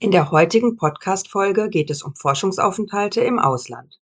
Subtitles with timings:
[0.00, 4.00] In der heutigen Podcast-Folge geht es um Forschungsaufenthalte im Ausland.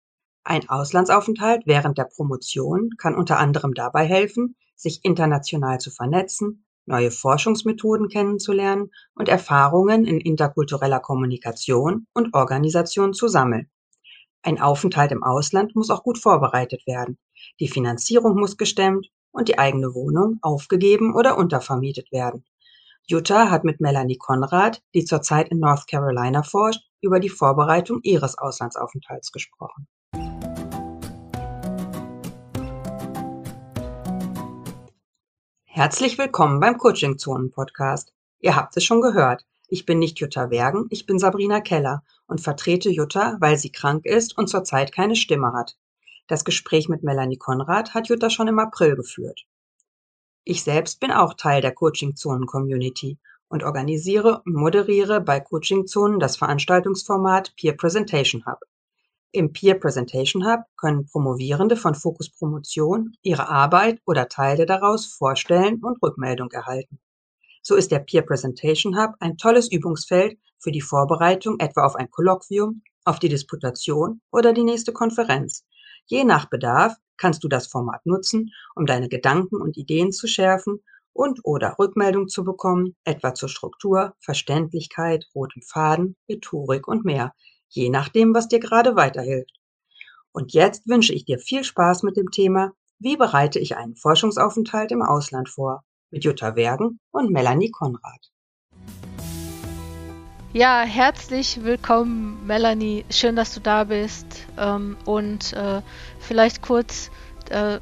[0.45, 7.11] Ein Auslandsaufenthalt während der Promotion kann unter anderem dabei helfen, sich international zu vernetzen, neue
[7.11, 13.71] Forschungsmethoden kennenzulernen und Erfahrungen in interkultureller Kommunikation und Organisation zu sammeln.
[14.43, 17.19] Ein Aufenthalt im Ausland muss auch gut vorbereitet werden.
[17.61, 22.45] Die Finanzierung muss gestemmt und die eigene Wohnung aufgegeben oder untervermietet werden.
[23.11, 28.37] Jutta hat mit Melanie Konrad, die zurzeit in North Carolina forscht, über die Vorbereitung ihres
[28.37, 29.89] Auslandsaufenthalts gesprochen.
[35.65, 38.13] Herzlich willkommen beim Coaching Zonen Podcast.
[38.41, 39.47] Ihr habt es schon gehört.
[39.69, 44.05] Ich bin nicht Jutta Wergen, ich bin Sabrina Keller und vertrete Jutta, weil sie krank
[44.05, 45.79] ist und zurzeit keine Stimme hat.
[46.27, 49.47] Das Gespräch mit Melanie Konrad hat Jutta schon im April geführt.
[50.51, 53.19] Ich selbst bin auch Teil der Coaching-Zonen-Community
[53.51, 58.61] und organisiere und moderiere bei Coaching-Zonen das Veranstaltungsformat Peer Presentation Hub.
[59.31, 65.85] Im Peer Presentation Hub können Promovierende von Fokus Promotion ihre Arbeit oder Teile daraus vorstellen
[65.85, 66.99] und Rückmeldung erhalten.
[67.61, 72.11] So ist der Peer Presentation Hub ein tolles Übungsfeld für die Vorbereitung etwa auf ein
[72.11, 75.67] Kolloquium, auf die Disputation oder die nächste Konferenz.
[76.07, 80.83] Je nach Bedarf kannst du das Format nutzen, um deine Gedanken und Ideen zu schärfen
[81.13, 87.35] und oder Rückmeldung zu bekommen, etwa zur Struktur, Verständlichkeit, rotem Faden, Rhetorik und mehr,
[87.69, 89.59] je nachdem, was dir gerade weiterhilft.
[90.33, 94.93] Und jetzt wünsche ich dir viel Spaß mit dem Thema, wie bereite ich einen Forschungsaufenthalt
[94.93, 98.31] im Ausland vor, mit Jutta Wergen und Melanie Konrad.
[100.59, 103.05] Ja, herzlich willkommen, Melanie.
[103.11, 104.27] Schön, dass du da bist.
[104.59, 105.83] Ähm, und äh,
[106.19, 107.13] vielleicht kurz,
[107.51, 107.79] äh,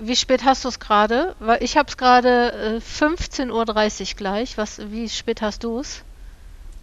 [0.00, 1.34] wie spät hast du es gerade?
[1.40, 4.56] Weil ich habe es gerade äh, 15.30 Uhr gleich.
[4.56, 6.02] Was, wie spät hast du es?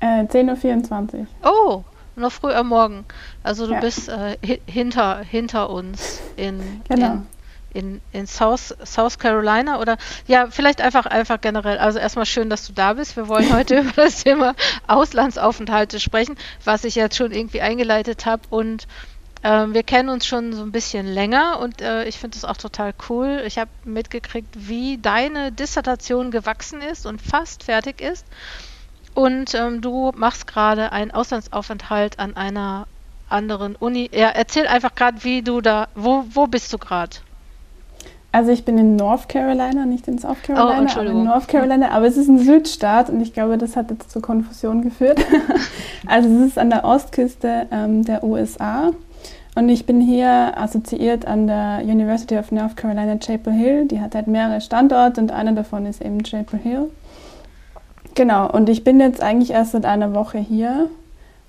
[0.01, 1.27] Äh, 10.24 Uhr.
[1.43, 1.83] Oh,
[2.15, 3.05] noch früh am Morgen.
[3.41, 3.79] Also du ja.
[3.79, 7.13] bist äh, hinter, hinter uns in, genau.
[7.13, 7.27] in
[7.75, 9.97] in, in South, South Carolina oder
[10.27, 11.77] ja, vielleicht einfach einfach generell.
[11.77, 13.17] Also erstmal schön, dass du da bist.
[13.17, 14.55] Wir wollen heute über das Thema
[14.87, 18.87] Auslandsaufenthalte sprechen, was ich jetzt schon irgendwie eingeleitet habe und
[19.43, 22.57] ähm, wir kennen uns schon so ein bisschen länger und äh, ich finde es auch
[22.57, 23.43] total cool.
[23.45, 28.25] Ich habe mitgekriegt, wie deine Dissertation gewachsen ist und fast fertig ist.
[29.13, 32.87] Und ähm, du machst gerade einen Auslandsaufenthalt an einer
[33.29, 34.09] anderen Uni.
[34.11, 37.15] Ja, erzähl einfach gerade, wie du da, wo, wo bist du gerade?
[38.35, 41.91] Also ich bin in North Carolina, nicht in South Carolina, oh, aber in North Carolina,
[41.91, 45.25] aber es ist ein Südstaat und ich glaube, das hat jetzt zur Konfusion geführt.
[46.05, 48.91] also es ist an der Ostküste ähm, der USA
[49.55, 53.85] und ich bin hier assoziiert an der University of North Carolina Chapel Hill.
[53.85, 56.91] Die hat halt mehrere Standorte und einer davon ist eben Chapel Hill.
[58.15, 60.89] Genau, und ich bin jetzt eigentlich erst seit einer Woche hier,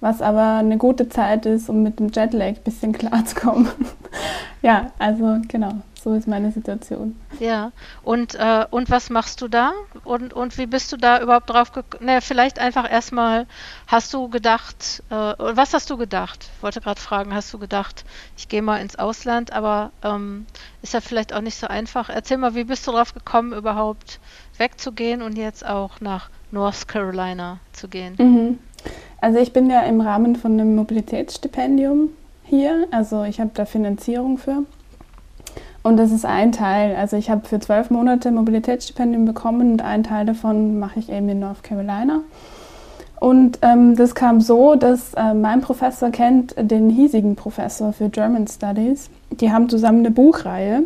[0.00, 3.66] was aber eine gute Zeit ist, um mit dem Jetlag ein bisschen klarzukommen.
[4.62, 5.72] ja, also genau
[6.06, 7.16] so ist meine Situation.
[7.40, 7.72] Ja,
[8.04, 9.72] und, äh, und was machst du da?
[10.04, 12.06] Und, und wie bist du da überhaupt drauf gekommen?
[12.06, 13.48] Ne, vielleicht einfach erstmal,
[13.88, 16.48] hast du gedacht, äh, was hast du gedacht?
[16.56, 18.04] Ich wollte gerade fragen, hast du gedacht,
[18.36, 20.46] ich gehe mal ins Ausland, aber ähm,
[20.80, 22.08] ist ja vielleicht auch nicht so einfach.
[22.08, 24.20] Erzähl mal, wie bist du drauf gekommen, überhaupt
[24.58, 28.14] wegzugehen und jetzt auch nach North Carolina zu gehen?
[28.18, 28.58] Mhm.
[29.20, 32.10] Also ich bin ja im Rahmen von einem Mobilitätsstipendium
[32.44, 34.62] hier, also ich habe da Finanzierung für.
[35.86, 36.96] Und das ist ein Teil.
[36.96, 41.28] Also ich habe für zwölf Monate Mobilitätsstipendium bekommen und einen Teil davon mache ich eben
[41.28, 42.22] in North Carolina.
[43.20, 48.48] Und ähm, das kam so, dass äh, mein Professor kennt den hiesigen Professor für German
[48.48, 49.10] Studies.
[49.30, 50.82] Die haben zusammen eine Buchreihe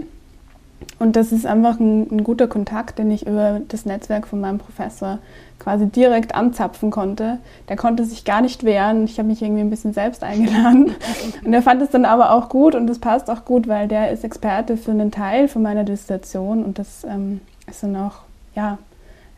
[0.98, 4.58] und das ist einfach ein, ein, guter Kontakt, den ich über das Netzwerk von meinem
[4.58, 5.18] Professor
[5.58, 7.38] quasi direkt anzapfen konnte.
[7.68, 9.04] Der konnte sich gar nicht wehren.
[9.04, 10.94] Ich habe mich irgendwie ein bisschen selbst eingeladen.
[11.44, 14.10] Und er fand es dann aber auch gut und das passt auch gut, weil der
[14.10, 18.20] ist Experte für einen Teil von meiner Dissertation und das ähm, ist dann auch
[18.54, 18.78] ja,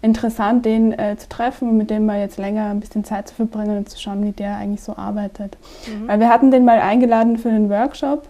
[0.01, 3.35] interessant, den äh, zu treffen und mit dem mal jetzt länger ein bisschen Zeit zu
[3.35, 5.57] verbringen und zu schauen, wie der eigentlich so arbeitet.
[5.87, 6.09] Mhm.
[6.09, 8.27] Weil wir hatten den mal eingeladen für einen Workshop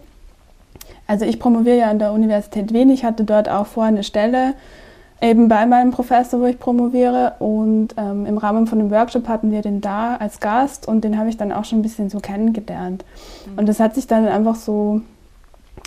[1.07, 2.89] also ich promoviere ja an der Universität Wien.
[2.89, 4.53] Ich hatte dort auch vorher eine Stelle
[5.21, 7.33] eben bei meinem Professor, wo ich promoviere.
[7.39, 11.17] Und ähm, im Rahmen von dem Workshop hatten wir den da als Gast und den
[11.17, 13.05] habe ich dann auch schon ein bisschen so kennengelernt.
[13.45, 13.59] Mhm.
[13.59, 15.01] Und das hat sich dann einfach so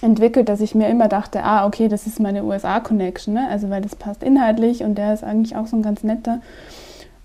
[0.02, 3.48] entwickelt, dass ich mir immer dachte, ah, okay, das ist meine USA-Connection, ne?
[3.48, 6.40] also weil das passt inhaltlich und der ist eigentlich auch so ein ganz netter.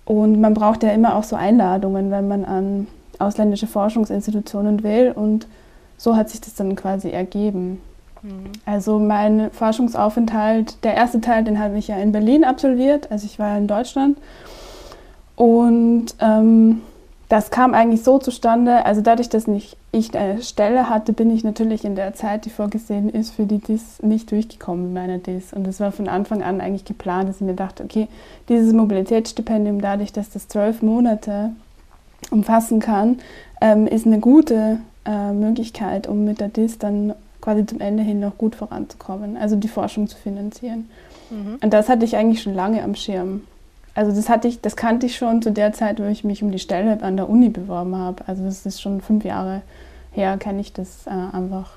[0.04, 2.86] Und man braucht ja immer auch so Einladungen, wenn man an
[3.18, 5.46] ausländische Forschungsinstitutionen will und
[6.02, 7.80] so hat sich das dann quasi ergeben.
[8.22, 8.50] Mhm.
[8.66, 13.38] Also mein Forschungsaufenthalt, der erste Teil, den habe ich ja in Berlin absolviert, also ich
[13.38, 14.18] war ja in Deutschland.
[15.36, 16.82] Und ähm,
[17.28, 21.44] das kam eigentlich so zustande, also dadurch, dass nicht ich eine Stelle hatte, bin ich
[21.44, 25.52] natürlich in der Zeit, die vorgesehen ist, für die DIS nicht durchgekommen mit meiner DIS.
[25.52, 28.08] Und das war von Anfang an eigentlich geplant, dass ich mir dachte, okay,
[28.48, 31.50] dieses Mobilitätsstipendium, dadurch, dass das zwölf Monate
[32.32, 33.20] umfassen kann,
[33.60, 38.20] ähm, ist eine gute äh, Möglichkeit, um mit der DIS dann quasi zum Ende hin
[38.20, 40.88] noch gut voranzukommen, also die Forschung zu finanzieren.
[41.30, 41.58] Mhm.
[41.60, 43.42] Und das hatte ich eigentlich schon lange am Schirm
[43.94, 46.50] also das hatte ich, das kannte ich schon zu der Zeit, wo ich mich um
[46.50, 48.24] die Stelle an der Uni beworben habe.
[48.26, 49.62] Also das ist schon fünf Jahre
[50.12, 51.72] her, kenne ich das äh, einfach.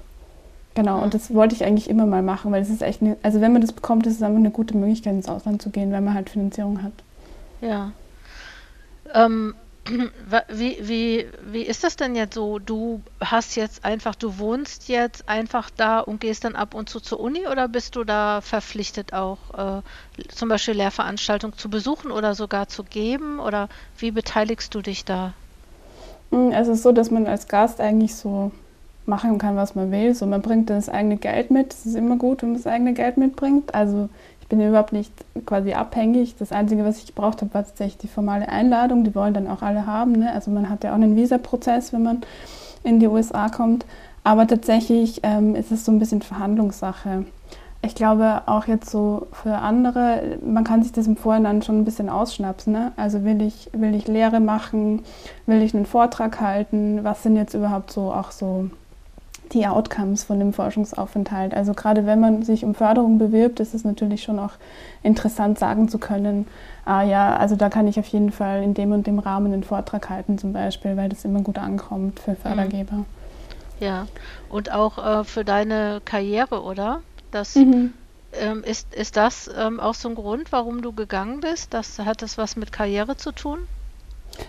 [0.75, 3.39] Genau, und das wollte ich eigentlich immer mal machen, weil es ist echt, eine, also
[3.41, 6.01] wenn man das bekommt, ist es einfach eine gute Möglichkeit, ins Ausland zu gehen, weil
[6.01, 6.91] man halt Finanzierung hat.
[7.61, 7.91] Ja.
[9.13, 9.55] Ähm,
[10.49, 12.59] wie, wie, wie ist das denn jetzt so?
[12.59, 16.99] Du hast jetzt einfach, du wohnst jetzt einfach da und gehst dann ab und zu
[16.99, 19.81] zur Uni oder bist du da verpflichtet auch äh,
[20.29, 23.39] zum Beispiel Lehrveranstaltungen zu besuchen oder sogar zu geben?
[23.39, 25.33] Oder wie beteiligst du dich da?
[26.31, 28.51] Hm, es ist so, dass man als Gast eigentlich so
[29.05, 30.15] machen kann, was man will.
[30.15, 31.71] So, man bringt das eigene Geld mit.
[31.71, 33.75] Das ist immer gut, wenn man das eigene Geld mitbringt.
[33.75, 34.09] Also
[34.45, 35.11] ich bin überhaupt nicht
[35.47, 36.35] quasi abhängig.
[36.37, 39.03] Das Einzige, was ich gebraucht habe, war tatsächlich die formale Einladung.
[39.03, 40.11] Die wollen dann auch alle haben.
[40.11, 40.31] Ne?
[40.31, 42.21] Also man hat ja auch einen Visa-Prozess, wenn man
[42.83, 43.87] in die USA kommt.
[44.23, 47.25] Aber tatsächlich ähm, ist es so ein bisschen Verhandlungssache.
[47.81, 51.85] Ich glaube auch jetzt so für andere, man kann sich das im Vorhinein schon ein
[51.85, 52.71] bisschen ausschnapsen.
[52.71, 52.91] Ne?
[52.97, 55.01] Also will ich, will ich Lehre machen,
[55.47, 58.69] will ich einen Vortrag halten, was sind jetzt überhaupt so auch so
[59.55, 61.53] die Outcomes von dem Forschungsaufenthalt.
[61.53, 64.51] Also gerade wenn man sich um Förderung bewirbt, ist es natürlich schon auch
[65.01, 66.45] interessant sagen zu können,
[66.83, 69.63] ah ja, also da kann ich auf jeden Fall in dem und dem Rahmen einen
[69.63, 73.05] Vortrag halten zum Beispiel, weil das immer gut ankommt für Fördergeber.
[73.79, 74.07] Ja,
[74.49, 77.01] und auch äh, für deine Karriere, oder?
[77.31, 77.93] Das, mhm.
[78.33, 81.73] ähm, ist, ist das ähm, auch so ein Grund, warum du gegangen bist?
[81.73, 83.59] Das, hat das was mit Karriere zu tun?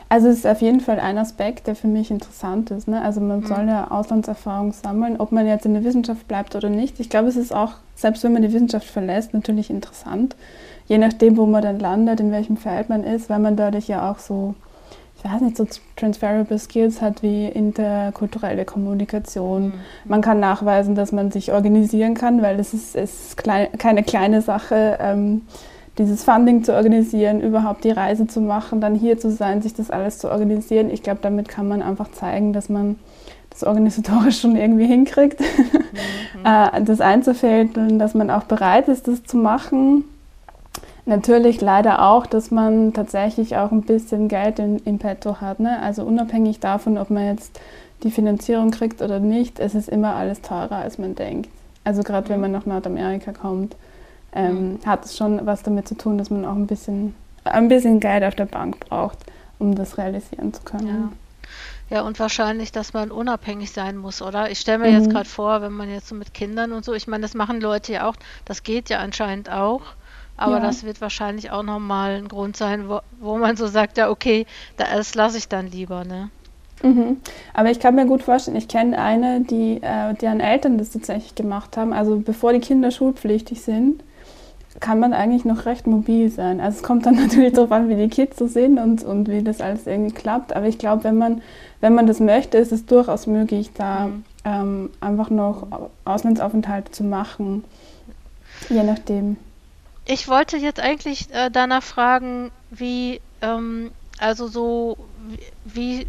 [0.09, 2.89] Also es ist auf jeden Fall ein Aspekt, der für mich interessant ist.
[2.89, 3.03] Ne?
[3.03, 3.47] Also man mhm.
[3.47, 7.01] soll ja Auslandserfahrung sammeln, ob man jetzt in der Wissenschaft bleibt oder nicht.
[7.01, 10.37] Ich glaube, es ist auch, selbst wenn man die Wissenschaft verlässt, natürlich interessant.
[10.87, 14.11] Je nachdem, wo man dann landet, in welchem Feld man ist, weil man dadurch ja
[14.11, 14.55] auch so,
[15.19, 15.67] ich weiß nicht, so
[15.97, 19.67] transferable Skills hat wie interkulturelle Kommunikation.
[19.67, 19.73] Mhm.
[20.05, 24.43] Man kann nachweisen, dass man sich organisieren kann, weil es ist, ist klein, keine kleine
[24.43, 24.99] Sache.
[25.01, 25.43] Ähm,
[25.99, 29.91] dieses Funding zu organisieren, überhaupt die Reise zu machen, dann hier zu sein, sich das
[29.91, 30.91] alles zu organisieren.
[30.91, 32.99] Ich glaube, damit kann man einfach zeigen, dass man
[33.51, 35.47] das organisatorisch schon irgendwie hinkriegt, mhm.
[36.45, 40.05] Äh, das einzufädeln, dass man auch bereit ist, das zu machen.
[41.07, 45.59] Natürlich leider auch, dass man tatsächlich auch ein bisschen Geld in, in petto hat.
[45.61, 45.81] Ne?
[45.81, 47.59] Also unabhängig davon, ob man jetzt
[48.03, 51.49] die Finanzierung kriegt oder nicht, es ist immer alles teurer, als man denkt.
[51.85, 52.43] Also gerade wenn mhm.
[52.43, 53.75] man nach Nordamerika kommt
[54.37, 57.99] ähm, hat es schon was damit zu tun, dass man auch ein bisschen, ein bisschen
[58.01, 59.19] Geld auf der Bank braucht,
[59.59, 60.89] um das realisieren zu können.
[60.89, 61.13] Ja.
[61.89, 64.51] Ja, und wahrscheinlich, dass man unabhängig sein muss, oder?
[64.51, 64.97] Ich stelle mir mhm.
[64.97, 67.61] jetzt gerade vor, wenn man jetzt so mit Kindern und so, ich meine, das machen
[67.61, 69.83] Leute ja auch, das geht ja anscheinend auch,
[70.37, 70.61] aber ja.
[70.61, 74.47] das wird wahrscheinlich auch nochmal ein Grund sein, wo, wo man so sagt, ja, okay,
[74.77, 76.31] das lasse ich dann lieber, ne?
[76.83, 77.19] Mhm.
[77.55, 81.37] Aber ich kann mir gut vorstellen, ich kenne eine, die, äh, deren Eltern das tatsächlich
[81.37, 84.03] gemacht haben, also bevor die Kinder schulpflichtig sind,
[84.81, 86.61] kann man eigentlich noch recht mobil sein.
[86.61, 89.43] Also es kommt dann natürlich darauf an, wie die Kids so sind und, und wie
[89.43, 90.55] das alles irgendwie klappt.
[90.55, 91.43] Aber ich glaube, wenn man,
[91.81, 94.25] wenn man das möchte, ist es durchaus möglich, da mhm.
[94.45, 95.67] ähm, einfach noch
[96.05, 97.65] Auslandsaufenthalte zu machen.
[98.69, 99.37] Je nachdem.
[100.07, 104.97] Ich wollte jetzt eigentlich äh, danach fragen, wie, ähm, also so,
[105.29, 106.07] wie, wie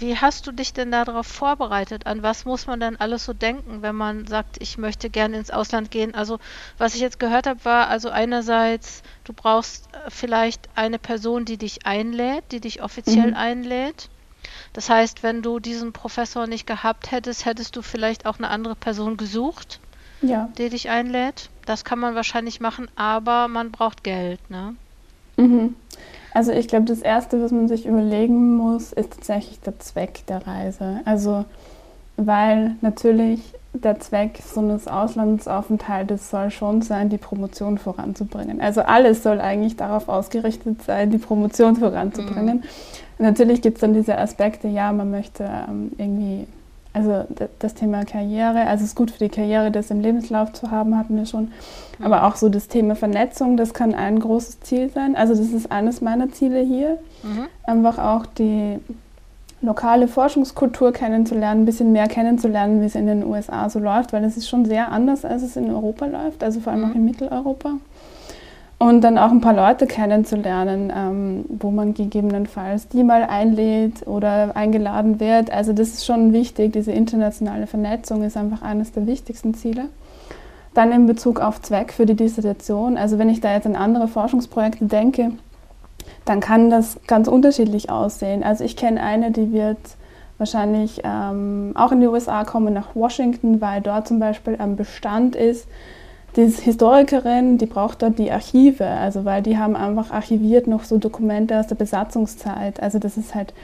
[0.00, 2.06] hast du dich denn darauf vorbereitet?
[2.06, 5.50] An was muss man denn alles so denken, wenn man sagt, ich möchte gerne ins
[5.50, 6.14] Ausland gehen?
[6.14, 6.38] Also,
[6.78, 11.56] was ich jetzt gehört habe, war also einerseits, du brauchst äh, vielleicht eine Person, die
[11.56, 13.36] dich einlädt, die dich offiziell mhm.
[13.36, 14.08] einlädt.
[14.72, 18.76] Das heißt, wenn du diesen Professor nicht gehabt hättest, hättest du vielleicht auch eine andere
[18.76, 19.80] Person gesucht,
[20.22, 20.50] ja.
[20.58, 21.50] die dich einlädt.
[21.64, 24.76] Das kann man wahrscheinlich machen, aber man braucht Geld, ne?
[25.36, 25.74] Mhm.
[26.36, 30.46] Also ich glaube, das Erste, was man sich überlegen muss, ist tatsächlich der Zweck der
[30.46, 31.00] Reise.
[31.06, 31.46] Also
[32.18, 33.40] weil natürlich
[33.72, 38.60] der Zweck so eines Auslandsaufenthaltes soll schon sein, die Promotion voranzubringen.
[38.60, 42.58] Also alles soll eigentlich darauf ausgerichtet sein, die Promotion voranzubringen.
[42.58, 42.62] Mhm.
[43.18, 46.46] Natürlich gibt es dann diese Aspekte, ja, man möchte ähm, irgendwie
[46.96, 47.26] also
[47.58, 50.96] das Thema Karriere, also es ist gut für die Karriere, das im Lebenslauf zu haben,
[50.96, 51.52] hatten wir schon.
[52.02, 55.14] Aber auch so das Thema Vernetzung, das kann ein großes Ziel sein.
[55.14, 56.98] Also das ist eines meiner Ziele hier.
[57.22, 57.48] Mhm.
[57.64, 58.78] Einfach auch die
[59.60, 64.24] lokale Forschungskultur kennenzulernen, ein bisschen mehr kennenzulernen, wie es in den USA so läuft, weil
[64.24, 66.90] es ist schon sehr anders, als es in Europa läuft, also vor allem mhm.
[66.90, 67.72] auch in Mitteleuropa.
[68.78, 74.54] Und dann auch ein paar Leute kennenzulernen, ähm, wo man gegebenenfalls die mal einlädt oder
[74.54, 75.50] eingeladen wird.
[75.50, 79.86] Also das ist schon wichtig, diese internationale Vernetzung ist einfach eines der wichtigsten Ziele.
[80.74, 84.08] Dann in Bezug auf Zweck für die Dissertation, also wenn ich da jetzt an andere
[84.08, 85.32] Forschungsprojekte denke,
[86.26, 88.42] dann kann das ganz unterschiedlich aussehen.
[88.42, 89.78] Also ich kenne eine, die wird
[90.36, 95.34] wahrscheinlich ähm, auch in die USA kommen, nach Washington, weil dort zum Beispiel ein Bestand
[95.34, 95.66] ist,
[96.36, 100.98] die Historikerin, die braucht dort die Archive, also weil die haben einfach archiviert noch so
[100.98, 102.82] Dokumente aus der Besatzungszeit.
[102.82, 103.54] Also das ist halt,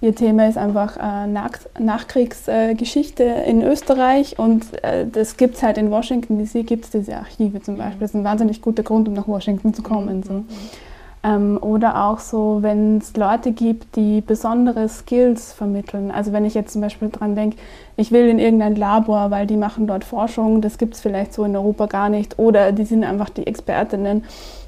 [0.00, 5.62] ihr Thema ist einfach äh, Nach Nachkriegsgeschichte äh, in Österreich und äh, das gibt es
[5.62, 8.00] halt in Washington DC, gibt es diese Archive zum Beispiel.
[8.00, 10.22] Das ist ein wahnsinnig guter Grund, um nach Washington zu kommen.
[10.22, 10.44] So.
[11.24, 16.10] Ähm, oder auch so, wenn es Leute gibt, die besondere Skills vermitteln.
[16.10, 17.56] Also wenn ich jetzt zum Beispiel dran denke,
[17.98, 21.42] ich will in irgendein Labor, weil die machen dort Forschung, das gibt es vielleicht so
[21.42, 22.38] in Europa gar nicht.
[22.38, 24.22] Oder die sind einfach die Expertinnen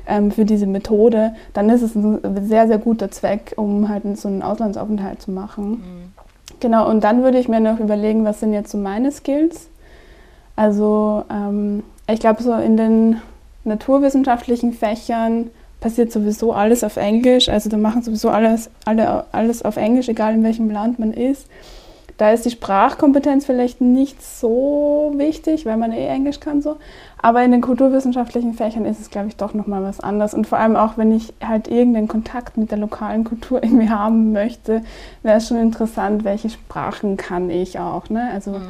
[0.09, 2.19] ähm, für diese Methode, dann ist es ein
[2.49, 5.71] sehr, sehr guter Zweck, um halt so einen Auslandsaufenthalt zu machen.
[5.71, 6.13] Mhm.
[6.59, 9.69] Genau, und dann würde ich mir noch überlegen, was sind jetzt so meine Skills.
[10.57, 13.23] Also ähm, ich glaube, so in den
[13.63, 17.49] naturwissenschaftlichen Fächern passiert sowieso alles auf Englisch.
[17.49, 21.47] Also da machen sowieso alles, alle, alles auf Englisch, egal in welchem Land man ist.
[22.21, 26.77] Da ist die Sprachkompetenz vielleicht nicht so wichtig, weil man eh Englisch kann so.
[27.17, 30.35] Aber in den kulturwissenschaftlichen Fächern ist es, glaube ich, doch nochmal was anderes.
[30.35, 34.33] Und vor allem auch, wenn ich halt irgendeinen Kontakt mit der lokalen Kultur irgendwie haben
[34.33, 34.83] möchte,
[35.23, 38.11] wäre es schon interessant, welche Sprachen kann ich auch.
[38.11, 38.29] Ne?
[38.35, 38.69] Also mhm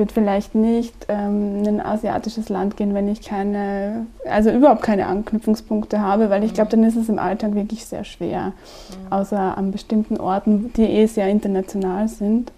[0.00, 5.06] würde vielleicht nicht ähm, in ein asiatisches Land gehen, wenn ich keine, also überhaupt keine
[5.06, 9.12] Anknüpfungspunkte habe, weil ich glaube, dann ist es im Alltag wirklich sehr schwer, mhm.
[9.12, 12.50] außer an bestimmten Orten, die eh sehr international sind.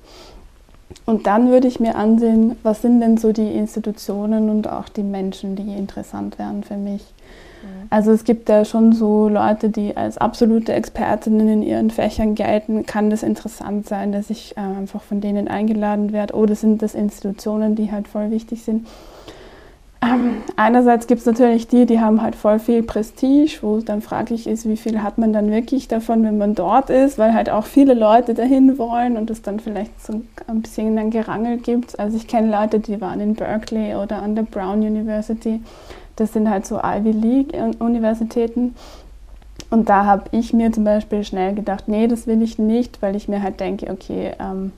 [1.04, 5.02] Und dann würde ich mir ansehen, was sind denn so die Institutionen und auch die
[5.02, 7.02] Menschen, die interessant wären für mich.
[7.90, 12.87] Also es gibt da schon so Leute, die als absolute Expertinnen in ihren Fächern gelten.
[12.87, 16.35] Kann das interessant sein, dass ich äh, einfach von denen eingeladen werde?
[16.35, 18.87] Oder sind das Institutionen, die halt voll wichtig sind?
[20.02, 24.49] Ähm, einerseits gibt es natürlich die, die haben halt voll viel Prestige, wo dann fraglich
[24.49, 27.66] ist, wie viel hat man dann wirklich davon, wenn man dort ist, weil halt auch
[27.66, 32.00] viele Leute dahin wollen und es dann vielleicht so ein bisschen ein Gerangel gibt.
[32.00, 35.61] Also ich kenne Leute, die waren in Berkeley oder an der Brown University
[36.16, 38.75] das sind halt so Ivy League-Universitäten.
[39.71, 43.16] Und da habe ich mir zum Beispiel schnell gedacht, nee, das will ich nicht, weil
[43.16, 44.73] ich mir halt denke, okay, ähm,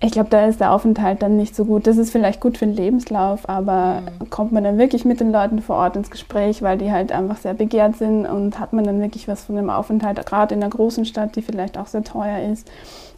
[0.00, 1.86] ich glaube, da ist der Aufenthalt dann nicht so gut.
[1.88, 4.30] Das ist vielleicht gut für den Lebenslauf, aber mhm.
[4.30, 7.36] kommt man dann wirklich mit den Leuten vor Ort ins Gespräch, weil die halt einfach
[7.36, 10.70] sehr begehrt sind und hat man dann wirklich was von dem Aufenthalt, gerade in einer
[10.70, 12.70] großen Stadt, die vielleicht auch sehr teuer ist.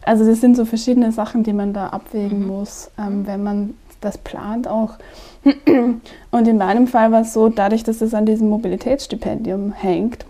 [0.03, 2.47] Also das sind so verschiedene Sachen, die man da abwägen mhm.
[2.47, 4.95] muss, ähm, wenn man das plant auch.
[5.43, 10.25] Und in meinem Fall war es so, dadurch, dass es an diesem Mobilitätsstipendium hängt,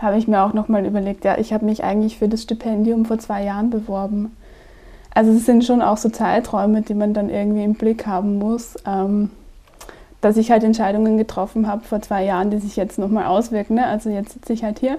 [0.00, 3.18] habe ich mir auch nochmal überlegt, ja, ich habe mich eigentlich für das Stipendium vor
[3.18, 4.36] zwei Jahren beworben.
[5.14, 8.76] Also es sind schon auch so Zeiträume, die man dann irgendwie im Blick haben muss,
[8.86, 9.30] ähm,
[10.20, 13.76] dass ich halt Entscheidungen getroffen habe vor zwei Jahren, die sich jetzt nochmal auswirken.
[13.76, 13.86] Ne?
[13.86, 14.98] Also jetzt sitze ich halt hier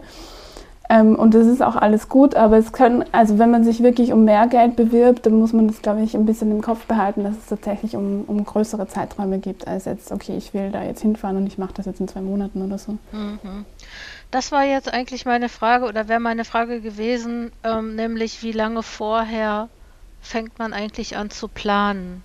[0.91, 4.12] ähm, und das ist auch alles gut, aber es können, also wenn man sich wirklich
[4.12, 7.24] um mehr Geld bewirbt, dann muss man das, glaube ich, ein bisschen im Kopf behalten,
[7.24, 11.01] dass es tatsächlich um, um größere Zeiträume gibt, als jetzt, okay, ich will da jetzt
[11.01, 12.93] hinfahren und ich mache das jetzt in zwei Monaten oder so.
[13.12, 13.65] Mhm.
[14.31, 18.81] Das war jetzt eigentlich meine Frage oder wäre meine Frage gewesen, ähm, nämlich wie lange
[18.81, 19.69] vorher
[20.22, 22.24] fängt man eigentlich an zu planen?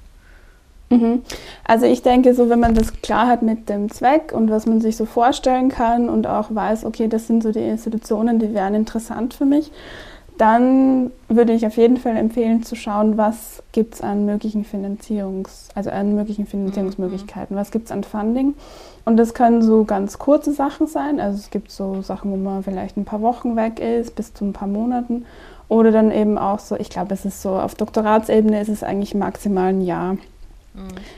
[1.00, 1.22] Mhm.
[1.64, 4.80] Also ich denke, so wenn man das klar hat mit dem Zweck und was man
[4.80, 8.74] sich so vorstellen kann und auch weiß, okay, das sind so die Institutionen, die wären
[8.74, 9.70] interessant für mich,
[10.38, 15.68] dann würde ich auf jeden Fall empfehlen zu schauen, was gibt es an möglichen Finanzierungs,
[15.74, 18.54] also an möglichen Finanzierungsmöglichkeiten, was gibt es an Funding.
[19.04, 22.62] Und das können so ganz kurze Sachen sein, also es gibt so Sachen, wo man
[22.62, 25.24] vielleicht ein paar Wochen weg ist, bis zu ein paar Monaten.
[25.68, 29.14] Oder dann eben auch so, ich glaube, es ist so, auf Doktoratsebene ist es eigentlich
[29.14, 30.16] maximal ein Jahr.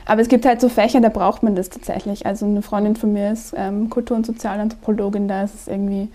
[0.05, 2.25] Aber es gibt halt so Fächer, da braucht man das tatsächlich.
[2.25, 6.09] Also eine Freundin von mir ist ähm, Kultur- und Sozialanthropologin, da ist es irgendwie,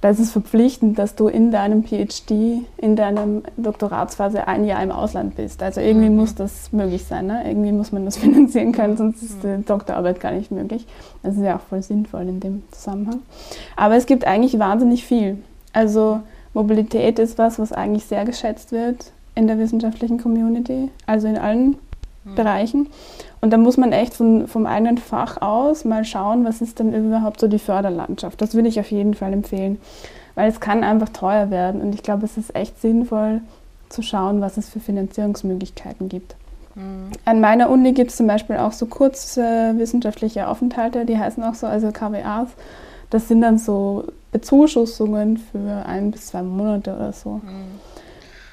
[0.00, 3.26] da ist es verpflichtend, dass du in deinem PhD, in deiner
[3.56, 5.62] Doktoratsphase ein Jahr im Ausland bist.
[5.62, 6.16] Also irgendwie mhm.
[6.16, 7.26] muss das möglich sein.
[7.26, 7.42] Ne?
[7.46, 10.86] Irgendwie muss man das finanzieren können, sonst ist die Doktorarbeit gar nicht möglich.
[11.22, 13.20] Das ist ja auch voll sinnvoll in dem Zusammenhang.
[13.76, 15.38] Aber es gibt eigentlich wahnsinnig viel.
[15.74, 16.20] Also
[16.54, 21.76] Mobilität ist was, was eigentlich sehr geschätzt wird in der wissenschaftlichen Community, also in allen
[21.78, 21.87] Mhm.
[22.34, 22.88] Bereichen.
[23.40, 26.92] Und da muss man echt von, vom eigenen Fach aus mal schauen, was ist denn
[26.92, 28.40] überhaupt so die Förderlandschaft.
[28.40, 29.80] Das würde ich auf jeden Fall empfehlen,
[30.34, 31.80] weil es kann einfach teuer werden.
[31.80, 33.40] Und ich glaube, es ist echt sinnvoll
[33.88, 36.34] zu schauen, was es für Finanzierungsmöglichkeiten gibt.
[36.74, 37.10] Mhm.
[37.24, 41.54] An meiner Uni gibt es zum Beispiel auch so kurzwissenschaftliche äh, Aufenthalte, die heißen auch
[41.54, 42.48] so, also KWAs.
[43.10, 47.40] Das sind dann so Bezuschussungen für ein bis zwei Monate oder so.
[47.44, 47.80] Mhm.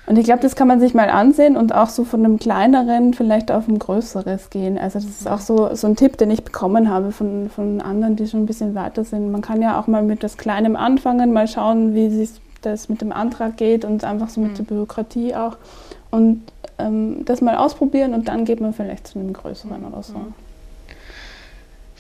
[0.08, 3.14] Und ich glaube, das kann man sich mal ansehen und auch so von einem kleineren
[3.14, 4.78] vielleicht auf ein größeres gehen.
[4.78, 8.16] Also das ist auch so, so ein Tipp, den ich bekommen habe von, von anderen,
[8.16, 9.32] die schon ein bisschen weiter sind.
[9.32, 12.30] Man kann ja auch mal mit etwas Kleinem anfangen, mal schauen, wie sich
[12.62, 14.56] das mit dem Antrag geht und einfach so mit mhm.
[14.58, 15.58] der Bürokratie auch.
[16.12, 16.44] Und
[16.78, 20.18] ähm, das mal ausprobieren und dann geht man vielleicht zu einem größeren oder so.
[20.18, 20.34] Mhm.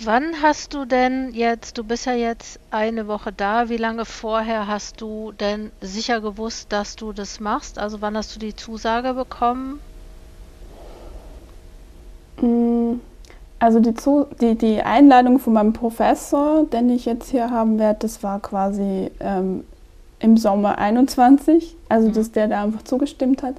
[0.03, 4.67] Wann hast du denn jetzt, du bist ja jetzt eine Woche da, wie lange vorher
[4.67, 7.79] hast du denn sicher gewusst, dass du das machst?
[7.79, 9.79] Also wann hast du die Zusage bekommen?
[12.41, 12.95] Mm,
[13.57, 17.99] also die, Zu die, die Einladung von meinem Professor, den ich jetzt hier haben werde,
[17.99, 19.63] das war quasi ähm,
[20.19, 22.13] im Sommer 21, also mhm.
[22.13, 23.55] dass der da einfach zugestimmt hat.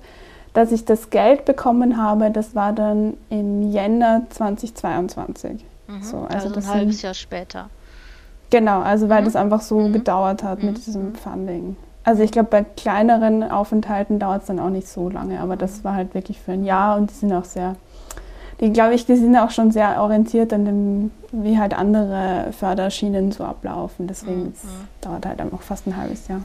[0.52, 5.64] Dass ich das Geld bekommen habe, das war dann im Jänner 2022.
[5.88, 6.02] Mhm.
[6.02, 7.70] So, also, also ein halbes Jahr später.
[8.50, 9.26] Genau, also weil mhm.
[9.26, 9.92] das einfach so mhm.
[9.92, 10.82] gedauert hat mit mhm.
[10.82, 11.76] diesem Funding.
[12.04, 15.82] Also ich glaube, bei kleineren Aufenthalten dauert es dann auch nicht so lange, aber das
[15.82, 17.74] war halt wirklich für ein Jahr und die sind auch sehr,
[18.60, 23.32] die glaube ich, die sind auch schon sehr orientiert an dem, wie halt andere Förderschienen
[23.32, 24.06] so ablaufen.
[24.06, 24.54] Deswegen mhm.
[25.00, 26.42] dauert halt einfach fast ein halbes Jahr.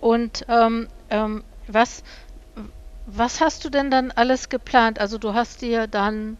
[0.00, 2.02] Und ähm, ähm, was,
[3.06, 5.00] was hast du denn dann alles geplant?
[5.00, 6.38] Also du hast dir dann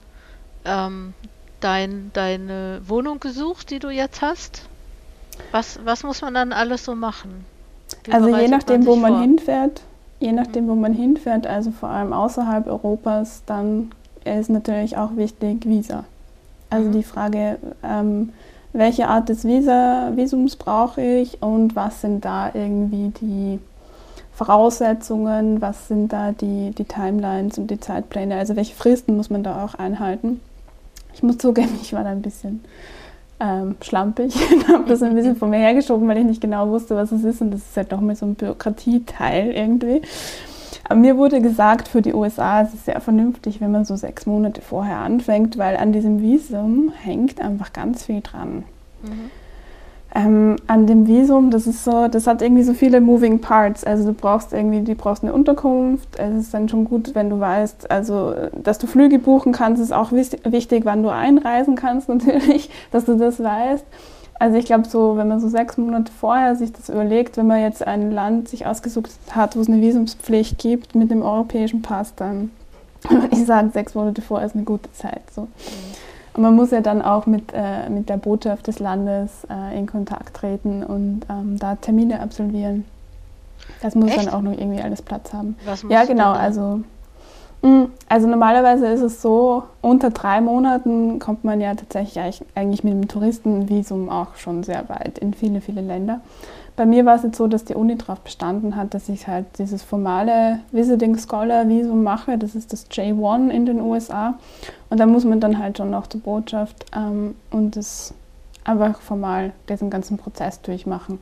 [0.65, 1.15] ähm,
[1.63, 4.63] dein, deine Wohnung gesucht, die du jetzt hast?
[5.51, 7.45] Was, was muss man dann alles so machen?
[8.05, 9.21] Wie also je nachdem, man wo man vor?
[9.23, 9.83] hinfährt,
[10.21, 13.91] je nachdem, wo man hinfährt, also vor allem außerhalb Europas, dann
[14.25, 16.05] ist natürlich auch wichtig Visa.
[16.71, 16.93] Also mhm.
[16.93, 18.33] die Frage, ähm,
[18.73, 23.59] welche Art des Visa, Visums brauche ich und was sind da irgendwie die
[24.33, 29.43] Voraussetzungen, was sind da die, die Timelines und die Zeitpläne, also welche Fristen muss man
[29.43, 30.41] da auch einhalten.
[31.15, 32.65] Ich muss zugeben, ich war da ein bisschen
[33.41, 36.97] ähm, schlampig und habe das ein bisschen von mir hergeschoben, weil ich nicht genau wusste,
[36.97, 37.41] was es ist.
[37.41, 40.03] Und das ist halt doch mal so ein Bürokratieteil irgendwie.
[40.85, 44.27] Aber mir wurde gesagt, für die USA ist es sehr vernünftig, wenn man so sechs
[44.27, 48.65] Monate vorher anfängt, weil an diesem Visum hängt einfach ganz viel dran.
[49.03, 49.31] Mhm
[50.15, 53.83] ähm, an dem Visum, das ist so, das hat irgendwie so viele Moving Parts.
[53.83, 56.19] Also du brauchst irgendwie, du brauchst eine Unterkunft.
[56.19, 59.93] Es ist dann schon gut, wenn du weißt, also dass du Flüge buchen kannst, ist
[59.93, 63.87] auch wichtig, wann du einreisen kannst natürlich, dass du das weißt.
[64.39, 67.61] Also ich glaube so, wenn man so sechs Monate vorher sich das überlegt, wenn man
[67.61, 72.15] jetzt ein Land sich ausgesucht hat, wo es eine Visumspflicht gibt mit dem europäischen Pass,
[72.17, 72.51] dann
[73.09, 75.23] würde ich sagen, sechs Monate vorher ist eine gute Zeit.
[75.35, 75.43] So.
[75.43, 75.49] Mhm.
[76.35, 79.87] Und man muss ja dann auch mit, äh, mit der Botschaft des Landes äh, in
[79.87, 82.85] Kontakt treten und ähm, da Termine absolvieren.
[83.83, 84.27] Das muss Echt?
[84.27, 85.57] dann auch noch irgendwie alles Platz haben.
[85.89, 86.33] Ja, genau.
[86.33, 86.81] Also,
[87.63, 92.83] mh, mm, also normalerweise ist es so, unter drei Monaten kommt man ja tatsächlich eigentlich
[92.83, 96.21] mit dem Touristenvisum auch schon sehr weit in viele, viele Länder.
[96.75, 99.47] Bei mir war es jetzt so, dass die Uni darauf bestanden hat, dass ich halt
[99.59, 102.39] dieses formale Visiting Scholar Visum mache.
[102.39, 104.39] Das ist das J1 in den USA.
[104.89, 108.15] Und da muss man dann halt schon noch zur Botschaft ähm, und das
[108.65, 111.19] einfach formal diesen ganzen Prozess durchmachen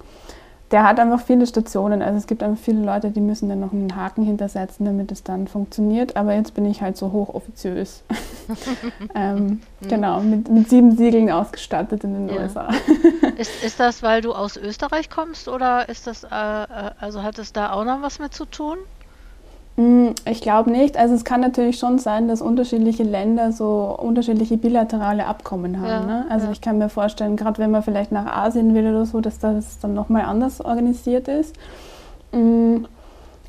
[0.70, 2.00] der hat einfach viele Stationen.
[2.00, 5.24] Also es gibt einfach viele Leute, die müssen dann noch einen Haken hintersetzen, damit es
[5.24, 6.16] dann funktioniert.
[6.16, 8.04] Aber jetzt bin ich halt so hochoffiziös.
[9.14, 9.88] ähm, mhm.
[9.88, 12.42] Genau, mit, mit, sieben Siegeln ausgestattet in den ja.
[12.42, 12.68] USA.
[13.36, 17.38] ist, ist das, weil du aus Österreich kommst oder ist das, äh, äh also hat
[17.38, 18.78] es da auch noch was mit zu tun?
[19.80, 20.98] Hm, ich glaube nicht.
[20.98, 25.88] Also es kann natürlich schon sein, dass unterschiedliche Länder so unterschiedliche bilaterale Abkommen haben.
[25.88, 26.26] Ja, ne?
[26.28, 26.52] Also ja.
[26.52, 29.78] ich kann mir vorstellen, gerade wenn man vielleicht nach Asien will oder so, dass das
[29.78, 31.56] dann nochmal anders organisiert ist.
[32.32, 32.88] Hm,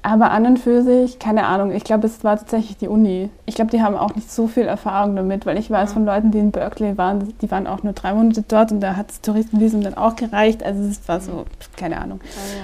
[0.03, 3.29] aber an und für sich, keine Ahnung, ich glaube, es war tatsächlich die Uni.
[3.45, 5.93] Ich glaube, die haben auch nicht so viel Erfahrung damit, weil ich weiß ja.
[5.93, 8.95] von Leuten, die in Berkeley waren, die waren auch nur drei Monate dort und da
[8.95, 10.63] hat das Touristenvisum dann auch gereicht.
[10.63, 11.43] Also es war so,
[11.75, 12.21] keine Ahnung.
[12.23, 12.63] Ja,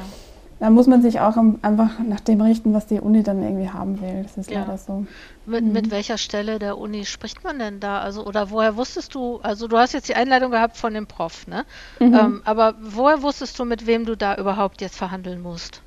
[0.60, 4.02] da muss man sich auch einfach nach dem richten, was die Uni dann irgendwie haben
[4.02, 4.24] will.
[4.24, 4.62] Das ist ja.
[4.62, 5.06] leider so.
[5.46, 5.72] Mit, mhm.
[5.72, 8.00] mit welcher Stelle der Uni spricht man denn da?
[8.00, 11.48] Also, oder woher wusstest du, also du hast jetzt die Einladung gehabt von dem Prof,
[11.48, 11.64] ne?
[12.00, 12.14] Mhm.
[12.14, 15.82] Ähm, aber woher wusstest du, mit wem du da überhaupt jetzt verhandeln musst?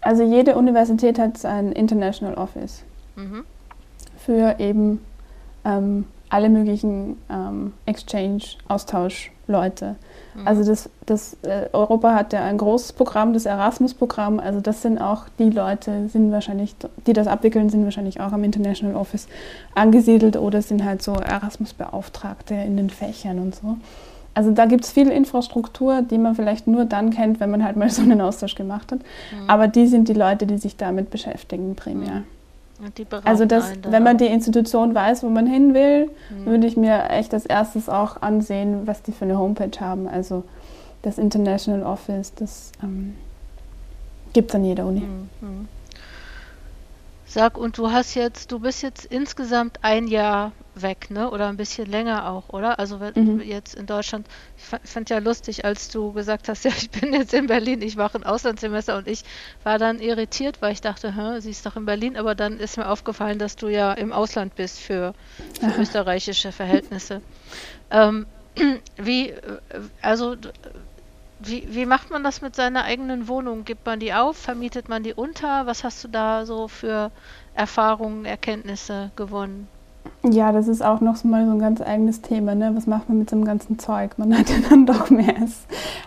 [0.00, 2.84] Also jede Universität hat ein International Office
[3.16, 3.44] mhm.
[4.16, 5.04] für eben
[5.64, 9.96] ähm, alle möglichen ähm, Exchange, Austausch-Leute.
[10.34, 10.46] Mhm.
[10.46, 14.40] Also das, das äh, Europa hat ja ein großes Programm, das Erasmus-Programm.
[14.40, 16.74] Also das sind auch die Leute, sind wahrscheinlich,
[17.06, 19.28] die das abwickeln, sind wahrscheinlich auch am International Office
[19.74, 23.76] angesiedelt oder sind halt so Erasmus-Beauftragte in den Fächern und so.
[24.34, 27.76] Also da gibt es viel Infrastruktur, die man vielleicht nur dann kennt, wenn man halt
[27.76, 29.00] mal so einen Austausch gemacht hat.
[29.00, 29.50] Mhm.
[29.50, 32.22] Aber die sind die Leute, die sich damit beschäftigen primär.
[33.24, 36.46] Also das, wenn man die Institution weiß, wo man hin will, mhm.
[36.46, 40.08] würde ich mir echt als erstes auch ansehen, was die für eine Homepage haben.
[40.08, 40.44] Also
[41.02, 43.14] das International Office, das ähm,
[44.32, 45.00] gibt es an jeder Uni.
[45.00, 45.68] Mhm.
[47.30, 51.30] Sag, und du hast jetzt, du bist jetzt insgesamt ein Jahr weg, ne?
[51.30, 52.78] Oder ein bisschen länger auch, oder?
[52.78, 53.40] Also mhm.
[53.40, 57.34] jetzt in Deutschland, ich fand ja lustig, als du gesagt hast, ja, ich bin jetzt
[57.34, 59.24] in Berlin, ich mache ein Auslandssemester und ich
[59.62, 62.78] war dann irritiert, weil ich dachte, Hä, sie ist doch in Berlin, aber dann ist
[62.78, 65.12] mir aufgefallen, dass du ja im Ausland bist für,
[65.60, 67.20] für österreichische Verhältnisse.
[67.90, 68.24] Ähm,
[68.96, 69.60] wie, äh,
[70.00, 70.34] also
[71.40, 73.64] wie, wie macht man das mit seiner eigenen Wohnung?
[73.64, 74.36] Gibt man die auf?
[74.36, 75.66] Vermietet man die unter?
[75.66, 77.10] Was hast du da so für
[77.54, 79.68] Erfahrungen, Erkenntnisse gewonnen?
[80.24, 82.54] Ja, das ist auch noch mal so ein ganz eigenes Thema.
[82.54, 82.72] Ne?
[82.74, 84.18] Was macht man mit so einem ganzen Zeug?
[84.18, 85.34] Man hat ja dann doch mehr,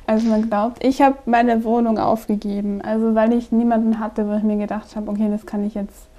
[0.06, 0.84] als man glaubt.
[0.84, 5.10] Ich habe meine Wohnung aufgegeben, also weil ich niemanden hatte, wo ich mir gedacht habe,
[5.10, 6.11] okay, das kann ich jetzt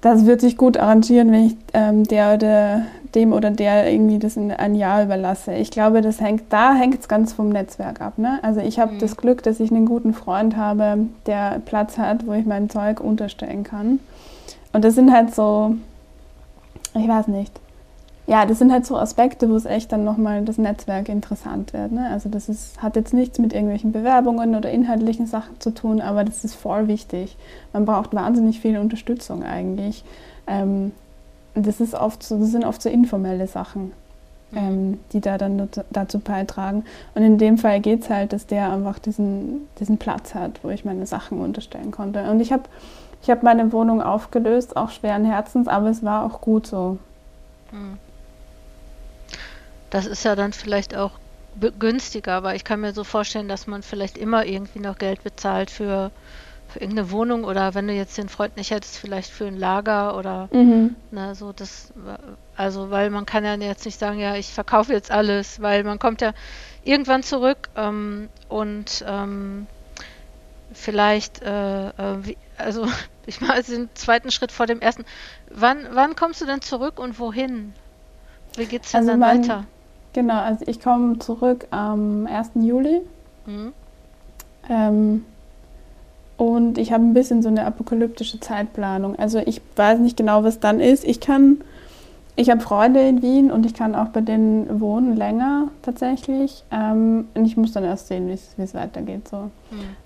[0.00, 2.82] das wird sich gut arrangieren, wenn ich ähm, der oder
[3.14, 5.54] dem oder der irgendwie das in ein Jahr überlasse.
[5.54, 8.18] Ich glaube, das hängt, da hängt es ganz vom Netzwerk ab.
[8.18, 8.38] Ne?
[8.42, 8.98] Also ich habe mhm.
[9.00, 13.00] das Glück, dass ich einen guten Freund habe, der Platz hat, wo ich mein Zeug
[13.00, 14.00] unterstellen kann.
[14.72, 15.74] Und das sind halt so,
[16.94, 17.52] ich weiß nicht,
[18.30, 21.90] ja, das sind halt so Aspekte, wo es echt dann nochmal das Netzwerk interessant wird.
[21.90, 22.08] Ne?
[22.12, 26.22] Also das ist, hat jetzt nichts mit irgendwelchen Bewerbungen oder inhaltlichen Sachen zu tun, aber
[26.22, 27.36] das ist voll wichtig.
[27.72, 30.04] Man braucht wahnsinnig viel Unterstützung eigentlich.
[30.46, 30.92] Ähm,
[31.54, 33.90] das, ist oft so, das sind oft so informelle Sachen,
[34.52, 34.58] mhm.
[34.58, 36.84] ähm, die da dann dazu beitragen.
[37.16, 40.70] Und in dem Fall geht es halt, dass der einfach diesen, diesen Platz hat, wo
[40.70, 42.30] ich meine Sachen unterstellen konnte.
[42.30, 42.62] Und ich habe
[43.24, 46.98] ich hab meine Wohnung aufgelöst, auch schweren Herzens, aber es war auch gut so.
[47.72, 47.98] Mhm.
[49.90, 51.12] Das ist ja dann vielleicht auch
[51.78, 55.70] günstiger, aber ich kann mir so vorstellen, dass man vielleicht immer irgendwie noch Geld bezahlt
[55.70, 56.10] für,
[56.68, 60.16] für irgendeine Wohnung oder wenn du jetzt den Freund nicht hättest, vielleicht für ein Lager
[60.16, 60.94] oder mhm.
[61.10, 61.92] na, so das
[62.56, 65.98] also weil man kann ja jetzt nicht sagen, ja, ich verkaufe jetzt alles, weil man
[65.98, 66.32] kommt ja
[66.84, 69.66] irgendwann zurück ähm, und ähm,
[70.72, 72.86] vielleicht äh, äh, wie, also
[73.26, 75.04] ich mache den zweiten Schritt vor dem ersten.
[75.50, 77.72] Wann, wann kommst du denn zurück und wohin?
[78.56, 79.66] Wie geht's denn also dann weiter?
[80.12, 82.50] Genau, also ich komme zurück am 1.
[82.56, 83.00] Juli.
[83.46, 83.72] Mhm.
[84.68, 85.24] Ähm,
[86.36, 89.16] und ich habe ein bisschen so eine apokalyptische Zeitplanung.
[89.18, 91.04] Also ich weiß nicht genau, was dann ist.
[91.04, 91.60] Ich kann,
[92.34, 96.64] ich habe Freunde in Wien und ich kann auch bei denen wohnen länger tatsächlich.
[96.70, 99.28] Ähm, und ich muss dann erst sehen, wie es weitergeht.
[99.28, 99.36] So.
[99.36, 99.50] Mhm.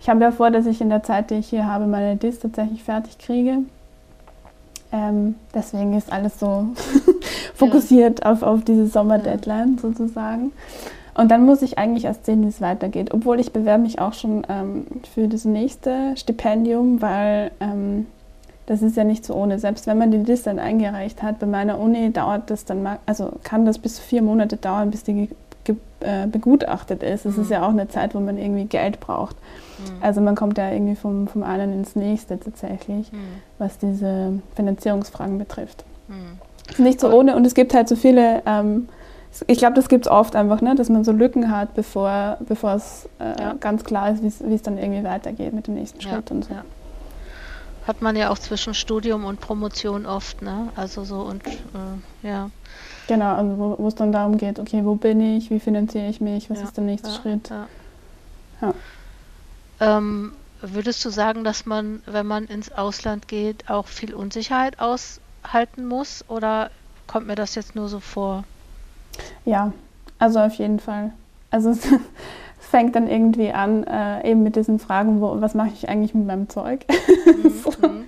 [0.01, 2.41] Ich habe ja vor, dass ich in der Zeit, die ich hier habe, meine Dis
[2.41, 3.59] tatsächlich fertig kriege.
[4.93, 6.69] Ähm, deswegen ist alles so
[7.55, 8.33] fokussiert ja.
[8.33, 10.53] auf, auf diese Sommer-Deadline sozusagen.
[11.15, 13.15] Und dann muss ich eigentlich erst sehen, wie es weitergeht.
[13.15, 18.07] Obwohl ich bewerbe mich auch schon ähm, für das nächste Stipendium, weil ähm,
[18.67, 19.59] das ist ja nicht so ohne.
[19.59, 23.33] Selbst wenn man die Liste dann eingereicht hat, bei meiner Uni dauert das dann, also
[23.43, 25.29] kann das bis zu vier Monate dauern, bis die
[26.05, 27.25] äh, begutachtet ist.
[27.25, 27.43] Es mhm.
[27.43, 29.37] ist ja auch eine Zeit, wo man irgendwie Geld braucht.
[29.79, 30.03] Mhm.
[30.03, 33.19] Also man kommt ja irgendwie vom, vom einen ins nächste tatsächlich, mhm.
[33.59, 35.85] was diese Finanzierungsfragen betrifft.
[36.09, 36.85] Mhm.
[36.85, 38.89] nicht so ohne und es gibt halt so viele, ähm,
[39.47, 42.75] ich glaube, das gibt es oft einfach, ne, dass man so Lücken hat, bevor, bevor
[42.75, 43.55] es äh, ja.
[43.59, 46.37] ganz klar ist, wie es dann irgendwie weitergeht mit dem nächsten Schritt ja.
[46.37, 46.55] und so.
[46.55, 46.63] Ja.
[47.87, 50.71] Hat man ja auch zwischen Studium und Promotion oft, ne?
[50.75, 52.51] Also so und äh, ja.
[53.07, 56.49] Genau, also wo es dann darum geht, okay, wo bin ich, wie finanziere ich mich,
[56.49, 57.51] was ist der nächste Schritt.
[57.51, 58.75] Ja.
[59.81, 65.87] Ähm, würdest du sagen, dass man, wenn man ins Ausland geht, auch viel Unsicherheit aushalten
[65.87, 66.71] muss oder
[67.07, 68.45] kommt mir das jetzt nur so vor?
[69.45, 69.73] Ja,
[70.19, 71.13] also auf jeden Fall.
[71.51, 71.87] Also es,
[72.75, 76.27] fängt dann irgendwie an, äh, eben mit diesen Fragen, wo, was mache ich eigentlich mit
[76.27, 76.85] meinem Zeug?
[77.25, 77.71] Mhm, so.
[77.87, 78.05] Mhm, mhm.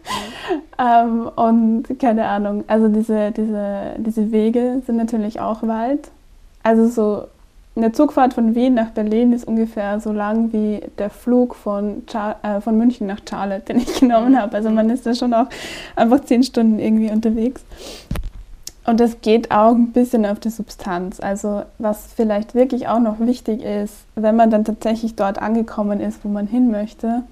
[0.79, 6.11] ähm, und keine Ahnung, also diese, diese, diese Wege sind natürlich auch weit.
[6.65, 7.29] Also so
[7.77, 12.37] eine Zugfahrt von Wien nach Berlin ist ungefähr so lang wie der Flug von, Char
[12.43, 14.57] äh, von München nach Charlotte, den ich genommen habe.
[14.57, 15.47] Also man ist da schon auch
[15.95, 17.65] einfach zehn Stunden irgendwie unterwegs.
[18.87, 21.19] Und das geht auch ein bisschen auf die Substanz.
[21.19, 26.25] Also was vielleicht wirklich auch noch wichtig ist, wenn man dann tatsächlich dort angekommen ist,
[26.25, 27.25] wo man hin möchte,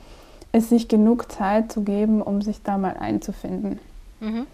[0.52, 3.78] ist sich genug Zeit zu geben, um sich da mal einzufinden.
[4.20, 4.46] Mhm.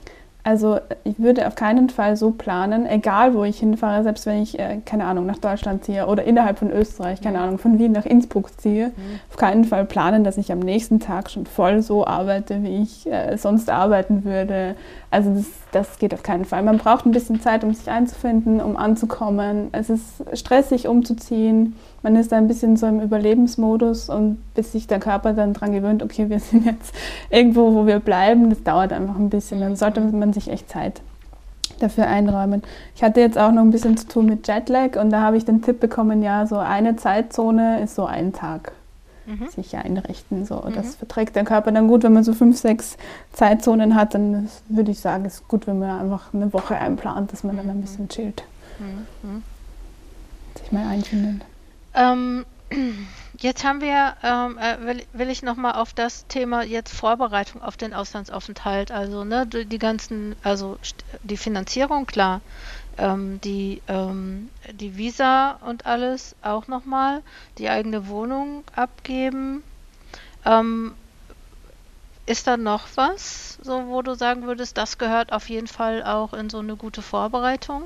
[0.50, 4.58] Also ich würde auf keinen Fall so planen, egal wo ich hinfahre, selbst wenn ich,
[4.58, 7.40] äh, keine Ahnung, nach Deutschland ziehe oder innerhalb von Österreich, keine.
[7.40, 9.20] Ahnung, von Wien nach Innsbruck ziehe, mhm.
[9.30, 13.06] auf keinen Fall planen, dass ich am nächsten Tag schon voll so arbeite, wie ich
[13.06, 14.74] äh, sonst arbeiten würde.
[15.12, 16.64] Also das, das geht auf keinen Fall.
[16.64, 19.68] Man braucht ein bisschen Zeit, um sich einzufinden, um anzukommen.
[19.70, 21.76] Es ist stressig umzuziehen.
[22.02, 25.72] Man ist da ein bisschen so im Überlebensmodus und bis sich der Körper dann dran
[25.72, 26.94] gewöhnt, okay, wir sind jetzt
[27.28, 29.60] irgendwo, wo wir bleiben, das dauert einfach ein bisschen.
[29.60, 31.02] Dann sollte man sich echt Zeit
[31.78, 32.62] dafür einräumen.
[32.94, 35.44] Ich hatte jetzt auch noch ein bisschen zu tun mit Jetlag und da habe ich
[35.44, 38.72] den Tipp bekommen, ja, so eine Zeitzone ist so ein Tag
[39.26, 39.48] mhm.
[39.48, 40.44] sich einrichten.
[40.44, 40.56] So.
[40.56, 40.74] Mhm.
[40.74, 42.96] Das verträgt der Körper dann gut, wenn man so fünf, sechs
[43.32, 47.44] Zeitzonen hat, dann würde ich sagen, ist gut, wenn man einfach eine Woche einplant, dass
[47.44, 47.82] man dann ein mhm.
[47.82, 48.44] bisschen chillt.
[48.78, 49.42] Mhm.
[50.58, 51.42] Sich mal einfindet.
[51.94, 52.46] Ähm,
[53.38, 57.76] jetzt haben wir, ähm, äh, will, will, ich nochmal auf das Thema jetzt Vorbereitung auf
[57.76, 60.78] den Auslandsaufenthalt, also ne, die ganzen, also
[61.22, 62.40] die Finanzierung, klar,
[62.98, 67.22] ähm, die, ähm, die Visa und alles auch nochmal,
[67.58, 69.62] die eigene Wohnung abgeben.
[70.44, 70.94] Ähm,
[72.26, 76.32] ist da noch was, so wo du sagen würdest, das gehört auf jeden Fall auch
[76.32, 77.82] in so eine gute Vorbereitung?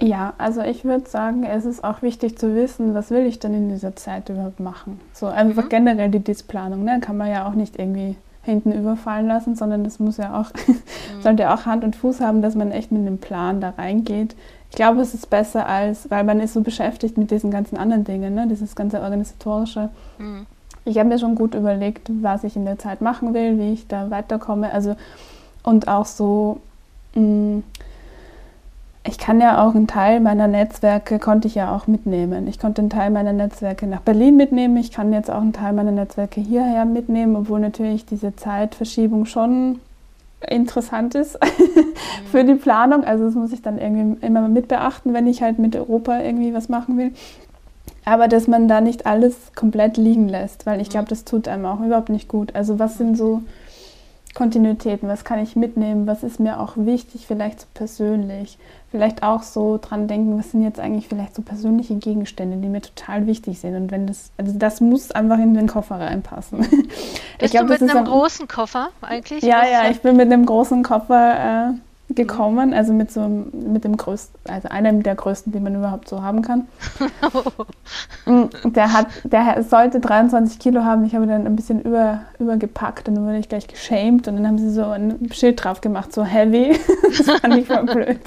[0.00, 3.54] Ja, also ich würde sagen, es ist auch wichtig zu wissen, was will ich denn
[3.54, 5.00] in dieser Zeit überhaupt machen.
[5.14, 5.68] So einfach mhm.
[5.70, 7.00] generell die Displanung, ne?
[7.00, 11.22] Kann man ja auch nicht irgendwie hinten überfallen lassen, sondern das muss ja auch, mhm.
[11.22, 14.36] sollte ja auch Hand und Fuß haben, dass man echt mit einem Plan da reingeht.
[14.70, 18.04] Ich glaube, es ist besser als, weil man ist so beschäftigt mit diesen ganzen anderen
[18.04, 18.46] Dingen, ne?
[18.46, 19.88] dieses ganze organisatorische.
[20.18, 20.46] Mhm.
[20.84, 23.88] Ich habe mir schon gut überlegt, was ich in der Zeit machen will, wie ich
[23.88, 24.72] da weiterkomme.
[24.72, 24.94] Also
[25.62, 26.60] und auch so
[27.14, 27.62] mh, mm,
[29.06, 32.48] ich kann ja auch einen Teil meiner Netzwerke, konnte ich ja auch mitnehmen.
[32.48, 34.76] Ich konnte einen Teil meiner Netzwerke nach Berlin mitnehmen.
[34.76, 39.80] Ich kann jetzt auch einen Teil meiner Netzwerke hierher mitnehmen, obwohl natürlich diese Zeitverschiebung schon
[40.48, 41.38] interessant ist
[42.30, 43.04] für die Planung.
[43.04, 46.52] Also das muss ich dann irgendwie immer mit beachten, wenn ich halt mit Europa irgendwie
[46.52, 47.12] was machen will.
[48.04, 51.66] Aber dass man da nicht alles komplett liegen lässt, weil ich glaube, das tut einem
[51.66, 52.54] auch überhaupt nicht gut.
[52.54, 53.42] Also was sind so
[54.36, 58.58] Kontinuitäten, was kann ich mitnehmen, was ist mir auch wichtig, vielleicht so persönlich.
[58.90, 62.82] Vielleicht auch so dran denken, was sind jetzt eigentlich vielleicht so persönliche Gegenstände, die mir
[62.82, 63.74] total wichtig sind.
[63.74, 66.58] Und wenn das, also das muss einfach in den Koffer reinpassen.
[66.58, 66.84] Bist
[67.40, 69.42] ich glaub, du mit einem großen Koffer eigentlich?
[69.42, 71.72] Ja, ja, ich bin mit einem großen Koffer äh,
[72.08, 76.22] gekommen, also mit so mit dem größten, also einem der größten, die man überhaupt so
[76.22, 76.66] haben kann.
[78.26, 81.04] Mm, der hat, der sollte 23 Kilo haben.
[81.04, 84.46] Ich habe dann ein bisschen über, übergepackt und dann wurde ich gleich geschämt und dann
[84.48, 86.76] haben sie so ein Schild drauf gemacht, so heavy.
[87.02, 88.18] das fand ich voll blöd.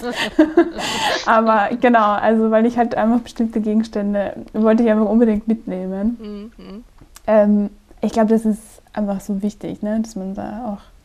[1.26, 6.54] Aber genau, also weil ich halt einfach bestimmte Gegenstände wollte ich einfach unbedingt mitnehmen.
[6.58, 6.84] Mhm.
[7.28, 8.62] Ähm, ich glaube, das ist
[8.94, 10.99] einfach so wichtig, ne, dass man da auch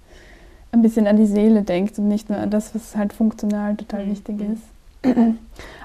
[0.74, 4.04] ein bisschen an die Seele denkt und nicht nur an das, was halt funktional total
[4.04, 4.10] mhm.
[4.10, 5.16] wichtig ist.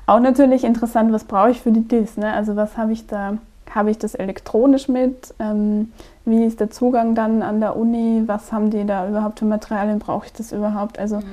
[0.06, 2.18] Auch natürlich interessant, was brauche ich für die DIS?
[2.18, 2.34] Ne?
[2.34, 3.38] Also was habe ich da?
[3.70, 5.36] Habe ich das elektronisch mit?
[5.40, 5.94] Ähm,
[6.26, 8.24] wie ist der Zugang dann an der Uni?
[8.26, 10.00] Was haben die da überhaupt für Materialien?
[10.00, 10.98] Brauche ich das überhaupt?
[10.98, 11.24] Also mhm.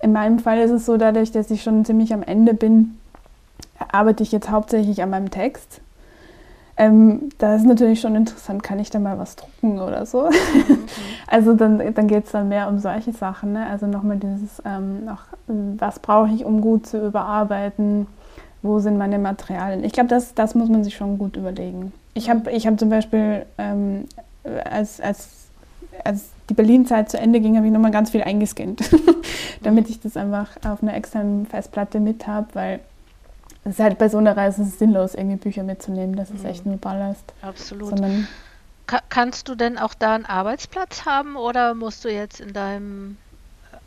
[0.00, 2.96] in meinem Fall ist es so, dadurch, dass ich schon ziemlich am Ende bin,
[3.92, 5.82] arbeite ich jetzt hauptsächlich an meinem Text.
[6.80, 10.30] Ähm, da ist natürlich schon interessant, kann ich da mal was drucken oder so.
[10.30, 10.78] Mhm.
[11.26, 13.52] also dann, dann geht es dann mehr um solche Sachen.
[13.52, 13.66] Ne?
[13.66, 18.06] Also nochmal dieses, ähm, noch, was brauche ich, um gut zu überarbeiten?
[18.62, 19.84] Wo sind meine Materialien?
[19.84, 21.92] Ich glaube, das, das muss man sich schon gut überlegen.
[22.14, 24.06] Ich habe ich hab zum Beispiel, ähm,
[24.64, 25.28] als, als,
[26.02, 28.88] als die Berlin-Zeit zu Ende ging, habe ich nochmal ganz viel eingescannt,
[29.62, 32.80] damit ich das einfach auf einer externen Festplatte mit habe, weil
[33.64, 36.16] es ist halt bei so einer Reise sinnlos, irgendwie Bücher mitzunehmen.
[36.16, 37.32] Das ist echt nur Ballast.
[37.42, 37.90] Absolut.
[37.90, 38.26] Sondern
[38.86, 43.18] Ka kannst du denn auch da einen Arbeitsplatz haben oder musst du jetzt in deinem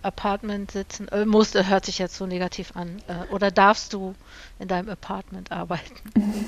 [0.01, 1.07] Apartment sitzen?
[1.09, 3.01] Äh, musst, hört sich jetzt so negativ an.
[3.07, 4.13] Äh, oder darfst du
[4.59, 5.95] in deinem Apartment arbeiten?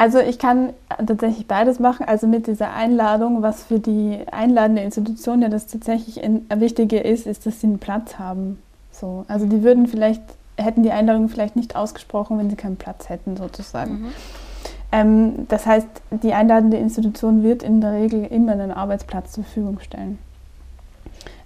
[0.00, 2.06] Also ich kann tatsächlich beides machen.
[2.06, 7.26] Also mit dieser Einladung, was für die einladende Institution ja das tatsächlich in, Wichtige ist,
[7.26, 8.62] ist, dass sie einen Platz haben.
[8.92, 10.22] So, also die würden vielleicht
[10.58, 14.02] hätten die Einladung vielleicht nicht ausgesprochen, wenn sie keinen Platz hätten, sozusagen.
[14.02, 14.08] Mhm.
[14.90, 19.80] Ähm, das heißt, die einladende Institution wird in der Regel immer einen Arbeitsplatz zur Verfügung
[19.80, 20.18] stellen.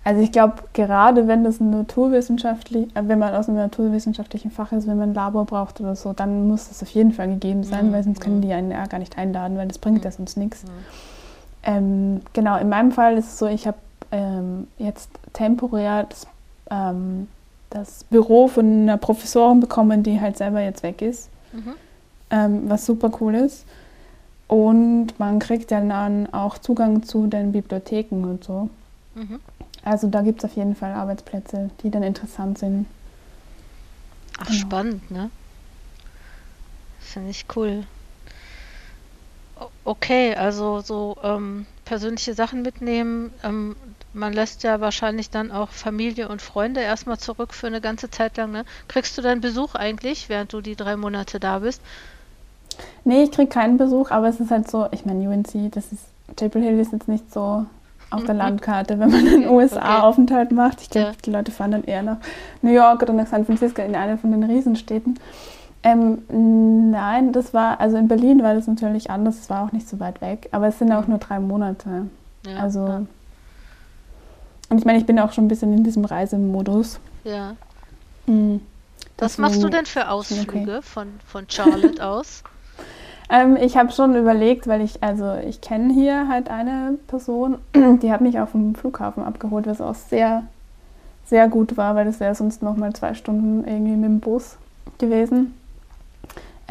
[0.04, 4.72] Also ich glaube, gerade wenn das ein naturwissenschaftlich, äh, wenn man aus einem naturwissenschaftlichen Fach
[4.72, 7.62] ist, wenn man ein Labor braucht oder so, dann muss das auf jeden Fall gegeben
[7.62, 7.92] sein, mhm.
[7.92, 10.04] weil sonst können die einen ja gar nicht einladen, weil das bringt mhm.
[10.04, 10.64] ja sonst nichts.
[10.64, 10.68] Mhm.
[11.64, 13.78] Ähm, genau, in meinem Fall ist es so, ich habe
[14.10, 16.26] ähm, jetzt temporär das
[16.70, 17.28] ähm,
[17.72, 21.74] das Büro von einer Professorin bekommen, die halt selber jetzt weg ist, mhm.
[22.30, 23.64] ähm, was super cool ist.
[24.48, 28.68] Und man kriegt ja dann auch Zugang zu den Bibliotheken und so.
[29.14, 29.40] Mhm.
[29.84, 32.86] Also da gibt es auf jeden Fall Arbeitsplätze, die dann interessant sind.
[34.38, 34.58] Ach, genau.
[34.58, 35.30] spannend, ne?
[37.00, 37.84] Finde ich cool.
[39.84, 43.76] Okay, also so ähm, persönliche Sachen mitnehmen, ähm,
[44.14, 48.36] man lässt ja wahrscheinlich dann auch Familie und Freunde erstmal zurück für eine ganze Zeit
[48.36, 48.52] lang.
[48.52, 48.64] Ne?
[48.88, 51.80] Kriegst du dann Besuch eigentlich, während du die drei Monate da bist?
[53.04, 56.04] Nee, ich kriege keinen Besuch, aber es ist halt so, ich meine, UNC, das ist,
[56.38, 57.66] Chapel Hill ist jetzt nicht so
[58.10, 60.54] auf der Landkarte, wenn man einen USA-Aufenthalt okay.
[60.54, 60.82] macht.
[60.82, 61.14] Ich glaube, ja.
[61.24, 62.18] die Leute fahren dann eher nach
[62.60, 65.18] New York oder nach San Francisco in eine von den Riesenstädten.
[65.84, 66.22] Ähm,
[66.90, 69.98] nein, das war, also in Berlin war das natürlich anders, es war auch nicht so
[69.98, 72.06] weit weg, aber es sind auch nur drei Monate.
[72.46, 73.02] Ja, also, ja.
[74.68, 77.00] und ich meine, ich bin auch schon ein bisschen in diesem Reisemodus.
[77.24, 77.56] Ja.
[78.26, 78.60] Mhm.
[79.18, 80.82] Was machst du denn für Ausflüge okay.
[80.82, 82.42] von, von Charlotte aus?
[83.28, 88.12] Ähm, ich habe schon überlegt, weil ich, also ich kenne hier halt eine Person, die
[88.12, 90.44] hat mich auf dem Flughafen abgeholt, was auch sehr,
[91.26, 94.56] sehr gut war, weil das wäre sonst noch mal zwei Stunden irgendwie mit dem Bus
[94.98, 95.54] gewesen.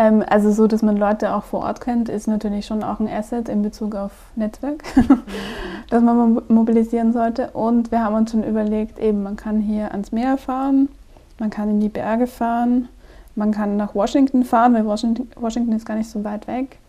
[0.02, 3.08] Ähm, also so, dass man Leute auch vor Ort kennt, ist natürlich schon auch ein
[3.08, 4.84] Asset in Bezug auf Netzwerk,
[5.92, 7.52] das man mobilisieren sollte.
[7.52, 10.90] Und wir haben uns schon überlegt, eben man kann hier ans Meer fahren,
[11.38, 12.90] man kann in die Berge fahren,
[13.36, 16.80] man kann nach Washington fahren, weil Washington, Washington ist gar nicht so weit weg.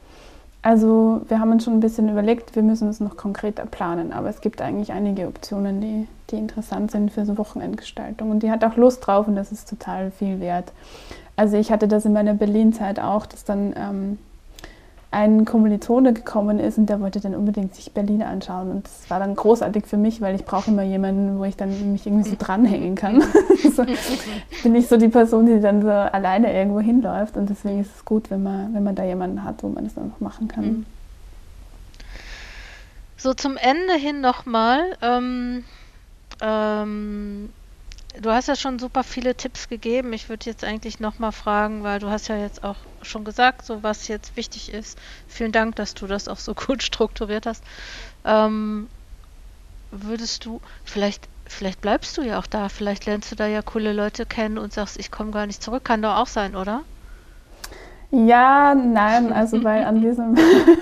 [0.63, 4.31] Also wir haben uns schon ein bisschen überlegt, wir müssen es noch konkreter planen, aber
[4.31, 8.31] es gibt eigentlich einige Optionen, die, die interessant sind für so Wochenendgestaltung.
[8.31, 10.73] Und die hat auch Lust drauf und das ist total viel wert.
[11.43, 14.19] Also ich hatte das in meiner Berlin-Zeit auch, dass dann ähm,
[15.11, 18.71] ein Kommilitone gekommen ist und der wollte dann unbedingt sich Berlin anschauen.
[18.71, 21.91] Und das war dann großartig für mich, weil ich brauche immer jemanden, wo ich dann
[21.91, 23.25] mich irgendwie so dranhängen kann.
[23.75, 27.37] so, ich bin nicht so die Person, die dann so alleine irgendwo hinläuft.
[27.37, 29.95] Und deswegen ist es gut, wenn man, wenn man da jemanden hat, wo man das
[29.95, 30.65] dann noch machen kann.
[30.65, 30.87] Mhm.
[33.17, 34.97] So zum Ende hin nochmal.
[35.03, 35.65] Ähm,
[36.41, 37.49] ähm,
[38.21, 40.13] Du hast ja schon super viele Tipps gegeben.
[40.13, 43.83] Ich würde jetzt eigentlich nochmal fragen, weil du hast ja jetzt auch schon gesagt, so
[43.83, 44.99] was jetzt wichtig ist.
[45.27, 47.65] Vielen Dank, dass du das auch so gut strukturiert hast.
[48.25, 48.91] Ähm,
[49.93, 53.93] würdest du, vielleicht, vielleicht bleibst du ja auch da, vielleicht lernst du da ja coole
[53.93, 55.85] Leute kennen und sagst, ich komme gar nicht zurück.
[55.85, 56.85] Kann doch auch sein, oder?
[58.15, 60.37] Ja, nein, also weil an diesem,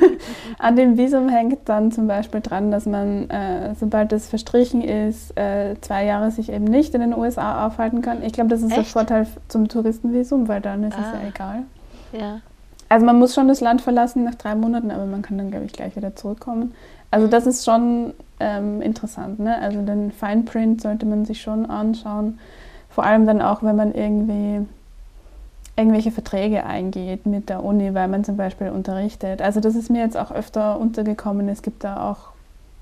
[0.59, 5.39] an dem Visum hängt dann zum Beispiel dran, dass man, äh, sobald es verstrichen ist,
[5.39, 8.25] äh, zwei Jahre sich eben nicht in den USA aufhalten kann.
[8.25, 8.79] Ich glaube, das ist Echt?
[8.79, 11.03] der Vorteil zum Touristenvisum, weil dann ist ah.
[11.07, 11.63] es ja egal.
[12.13, 12.41] Ja.
[12.89, 15.67] Also man muss schon das Land verlassen nach drei Monaten, aber man kann dann, glaube
[15.67, 16.75] ich, gleich wieder zurückkommen.
[17.13, 17.31] Also mhm.
[17.31, 19.39] das ist schon ähm, interessant.
[19.39, 19.57] Ne?
[19.63, 22.41] Also den Fine Print sollte man sich schon anschauen.
[22.89, 24.67] Vor allem dann auch, wenn man irgendwie
[25.81, 29.43] irgendwelche Verträge eingeht mit der Uni, weil man zum Beispiel unterrichtet.
[29.43, 31.49] Also das ist mir jetzt auch öfter untergekommen.
[31.49, 32.31] Es gibt da auch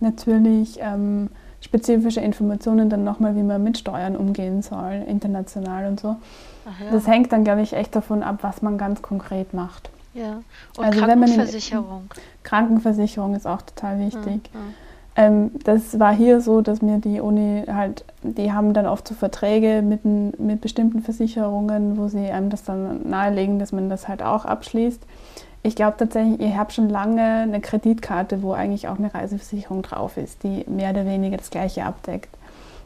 [0.00, 1.30] natürlich ähm,
[1.60, 6.16] spezifische Informationen dann nochmal, wie man mit Steuern umgehen soll, international und so.
[6.66, 6.90] Ja.
[6.92, 9.90] Das hängt dann, glaube ich, echt davon ab, was man ganz konkret macht.
[10.14, 10.42] Ja,
[10.76, 12.02] und also Krankenversicherung.
[12.14, 14.50] In, Krankenversicherung ist auch total wichtig.
[14.52, 14.66] Ja, ja.
[15.18, 19.16] Ähm, das war hier so, dass mir die Uni halt, die haben dann oft so
[19.16, 24.22] Verträge mit, mit bestimmten Versicherungen, wo sie einem das dann nahelegen, dass man das halt
[24.22, 25.02] auch abschließt.
[25.64, 30.16] Ich glaube tatsächlich, ich habe schon lange eine Kreditkarte, wo eigentlich auch eine Reiseversicherung drauf
[30.16, 32.30] ist, die mehr oder weniger das gleiche abdeckt.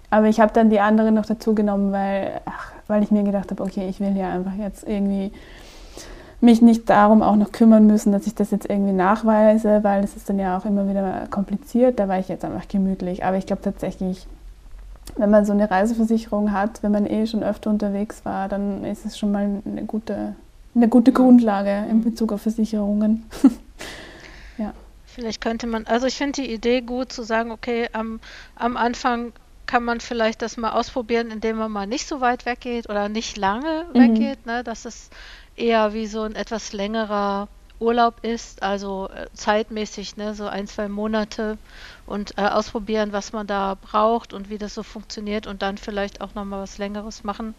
[0.09, 3.51] Aber ich habe dann die andere noch dazu genommen, weil, ach, weil ich mir gedacht
[3.51, 5.33] habe, okay, ich will ja einfach jetzt irgendwie
[6.42, 10.16] mich nicht darum auch noch kümmern müssen, dass ich das jetzt irgendwie nachweise, weil das
[10.16, 12.00] ist dann ja auch immer wieder kompliziert.
[12.00, 13.24] Da war ich jetzt einfach gemütlich.
[13.24, 14.26] Aber ich glaube tatsächlich,
[15.16, 19.07] wenn man so eine Reiseversicherung hat, wenn man eh schon öfter unterwegs war, dann ist
[19.07, 20.35] es schon mal eine gute,
[20.74, 23.24] eine gute Grundlage in Bezug auf Versicherungen.
[24.59, 24.72] ja.
[25.07, 28.18] Vielleicht könnte man, also ich finde die Idee gut zu sagen, okay, am,
[28.57, 29.33] am Anfang
[29.66, 33.37] kann man vielleicht das mal ausprobieren, indem man mal nicht so weit weggeht oder nicht
[33.37, 33.98] lange mhm.
[33.98, 34.64] weggeht, ne?
[34.64, 35.09] dass es
[35.56, 40.88] eher wie so ein etwas längerer Urlaub ist, also äh, zeitmäßig, ne, so ein, zwei
[40.88, 41.58] Monate
[42.06, 46.20] und äh, ausprobieren, was man da braucht und wie das so funktioniert und dann vielleicht
[46.20, 47.54] auch nochmal was Längeres machen.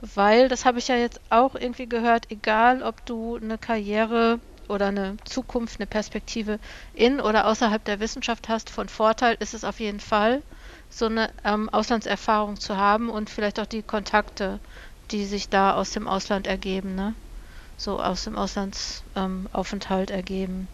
[0.00, 4.86] Weil, das habe ich ja jetzt auch irgendwie gehört, egal ob du eine Karriere oder
[4.88, 6.58] eine Zukunft, eine Perspektive
[6.92, 10.42] in oder außerhalb der Wissenschaft hast, von Vorteil ist es auf jeden Fall,
[10.88, 14.60] so eine ähm, Auslandserfahrung zu haben und vielleicht auch die Kontakte
[15.10, 17.14] die sich da aus dem Ausland ergeben, ne?
[17.78, 20.68] So aus dem Auslandsaufenthalt ähm, ergeben.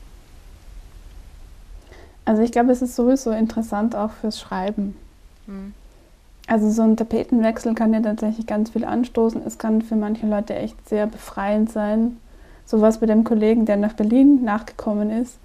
[2.25, 4.97] Also ich glaube, es ist sowieso interessant auch fürs Schreiben.
[5.47, 5.75] Hm.
[6.47, 9.43] Also so ein Tapetenwechsel kann ja tatsächlich ganz viel anstoßen.
[9.45, 12.19] Es kann für manche Leute echt sehr befreiend sein.
[12.67, 15.39] So was bei dem Kollegen, der nach Berlin nachgekommen ist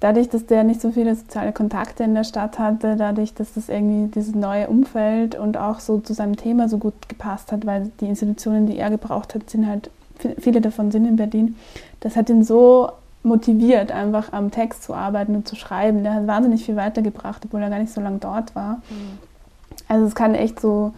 [0.00, 3.68] dadurch, dass der nicht so viele soziale Kontakte in der Stadt hatte, dadurch, dass das
[3.68, 7.90] irgendwie dieses neue Umfeld und auch so zu seinem Thema so gut gepasst hat, weil
[8.00, 9.90] die Institutionen, die er gebraucht hat, sind halt,
[10.38, 11.56] viele davon sind in Berlin,
[12.00, 12.90] das hat ihn so
[13.24, 16.04] motiviert, einfach am Text zu arbeiten und zu schreiben.
[16.04, 18.76] Der hat wahnsinnig viel weitergebracht, obwohl er gar nicht so lange dort war.
[18.90, 19.18] Mhm.
[19.88, 20.92] Also es kann echt so,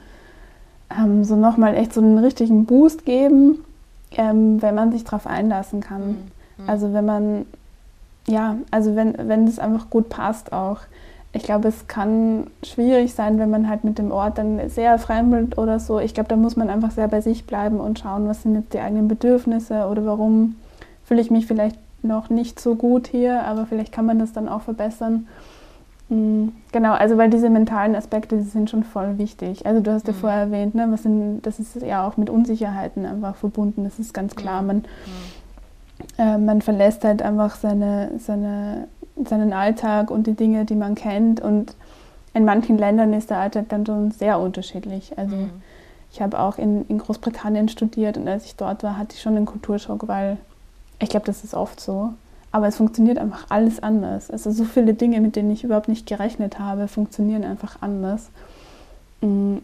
[0.91, 3.65] ähm, so nochmal echt so einen richtigen Boost geben,
[4.13, 6.09] ähm, wenn man sich darauf einlassen kann.
[6.09, 6.71] Mhm Mhm.
[6.71, 7.47] Also wenn man,
[8.31, 10.78] ja, also wenn, wenn das einfach gut passt auch.
[11.33, 15.59] Ich glaube, es kann schwierig sein, wenn man halt mit dem Ort dann sehr fremdelt
[15.59, 16.01] oder so.
[16.01, 18.72] Ich glaube, da muss man einfach sehr bei sich bleiben und schauen, was sind jetzt
[18.72, 20.57] die eigenen Bedürfnisse oder warum
[21.05, 24.49] fühle ich mich vielleicht noch nicht so gut hier, aber vielleicht kann man das dann
[24.49, 25.28] auch verbessern.
[26.09, 26.53] Mhm.
[26.72, 29.64] Genau, also weil diese mentalen Aspekte, die sind schon voll wichtig.
[29.64, 30.18] Also du hast ja mhm.
[30.18, 34.12] vorher erwähnt, ne, was sind, das ist ja auch mit Unsicherheiten einfach verbunden, das ist
[34.12, 34.62] ganz klar.
[34.62, 34.85] Man,
[36.21, 38.89] äh, man verlässt halt einfach seine, seine,
[39.25, 41.75] seinen Alltag und die Dinge, die man kennt und
[42.35, 45.18] in manchen Ländern ist der Alltag dann schon sehr unterschiedlich.
[45.18, 45.51] Also mhm.
[46.12, 49.37] ich habe auch in, in Großbritannien studiert und als ich dort war, hatte ich schon
[49.37, 50.37] einen Kulturschock, weil
[51.01, 52.11] ich glaube, das ist oft so.
[52.53, 54.31] Aber es funktioniert einfach alles anders.
[54.31, 58.29] Also so viele Dinge, mit denen ich überhaupt nicht gerechnet habe, funktionieren einfach anders.
[59.23, 59.59] Mm,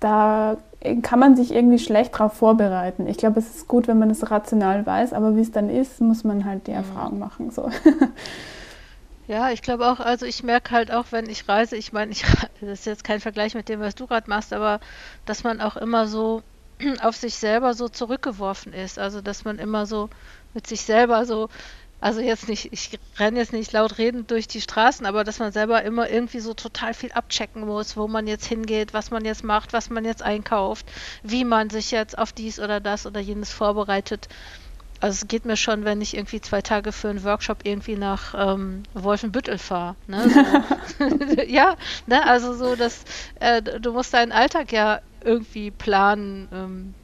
[0.00, 0.56] da
[1.02, 3.08] kann man sich irgendwie schlecht darauf vorbereiten.
[3.08, 6.00] Ich glaube, es ist gut, wenn man es rational weiß, aber wie es dann ist,
[6.00, 6.78] muss man halt die mhm.
[6.78, 7.50] Erfahrung machen.
[7.50, 7.70] So.
[9.28, 12.22] Ja, ich glaube auch, also ich merke halt auch, wenn ich reise, ich meine, ich,
[12.62, 14.80] das ist jetzt kein Vergleich mit dem, was du gerade machst, aber
[15.26, 16.42] dass man auch immer so
[17.02, 18.98] auf sich selber so zurückgeworfen ist.
[18.98, 20.08] Also dass man immer so
[20.54, 21.50] mit sich selber so
[22.00, 25.50] also jetzt nicht, ich renne jetzt nicht laut redend durch die Straßen, aber dass man
[25.50, 29.42] selber immer irgendwie so total viel abchecken muss, wo man jetzt hingeht, was man jetzt
[29.42, 30.86] macht, was man jetzt einkauft,
[31.22, 34.28] wie man sich jetzt auf dies oder das oder jenes vorbereitet.
[35.00, 38.34] Also es geht mir schon, wenn ich irgendwie zwei Tage für einen Workshop irgendwie nach
[38.36, 39.96] ähm, Wolfenbüttel fahre.
[40.06, 40.28] Ne?
[40.28, 41.42] So.
[41.46, 41.76] ja,
[42.06, 42.26] ne?
[42.26, 43.04] also so, dass
[43.40, 46.48] äh, du musst deinen Alltag ja irgendwie planen.
[46.52, 46.94] Ähm,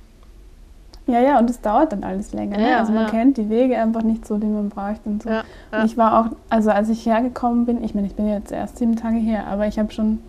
[1.06, 2.56] ja, ja, und es dauert dann alles länger.
[2.56, 2.70] Ne?
[2.70, 3.10] Ja, also man ja.
[3.10, 5.28] kennt die Wege einfach nicht so, die man braucht und so.
[5.28, 8.52] Ja, und ich war auch, also als ich hergekommen bin, ich meine, ich bin jetzt
[8.52, 10.20] erst sieben Tage her, aber ich habe schon,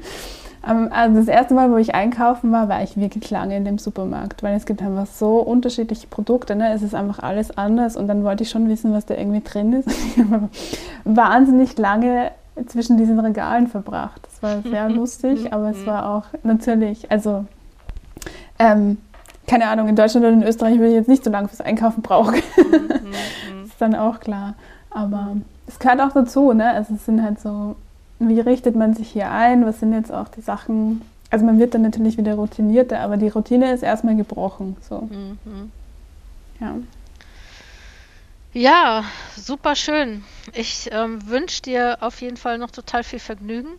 [0.62, 4.42] also das erste Mal, wo ich einkaufen war, war ich wirklich lange in dem Supermarkt,
[4.42, 6.72] weil es gibt einfach so unterschiedliche Produkte, ne?
[6.72, 9.74] es ist einfach alles anders und dann wollte ich schon wissen, was da irgendwie drin
[9.74, 9.88] ist.
[10.16, 10.48] Ich habe
[11.04, 12.30] wahnsinnig lange
[12.66, 14.22] zwischen diesen Regalen verbracht.
[14.24, 17.44] Das war sehr lustig, aber es war auch natürlich, also
[18.58, 18.98] ähm,
[19.52, 22.00] keine Ahnung, in Deutschland oder in Österreich würde ich jetzt nicht so lange fürs Einkaufen
[22.02, 22.42] brauchen.
[22.56, 23.12] Mhm,
[23.62, 24.54] das ist dann auch klar.
[24.88, 25.36] Aber
[25.66, 26.70] es gehört auch dazu, ne?
[26.70, 27.76] Also es sind halt so,
[28.18, 29.66] wie richtet man sich hier ein?
[29.66, 31.02] Was sind jetzt auch die Sachen?
[31.30, 34.76] Also man wird dann natürlich wieder routinierter, aber die Routine ist erstmal gebrochen.
[34.88, 35.08] So.
[35.10, 35.70] Mhm.
[36.60, 36.74] Ja.
[38.54, 39.04] Ja,
[39.36, 40.24] super schön.
[40.54, 43.70] Ich ähm, wünsche dir auf jeden Fall noch total viel Vergnügen.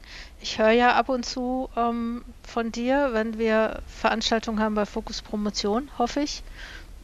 [0.44, 5.22] Ich höre ja ab und zu ähm, von dir, wenn wir Veranstaltungen haben bei Fokus
[5.22, 6.44] Promotion, hoffe ich,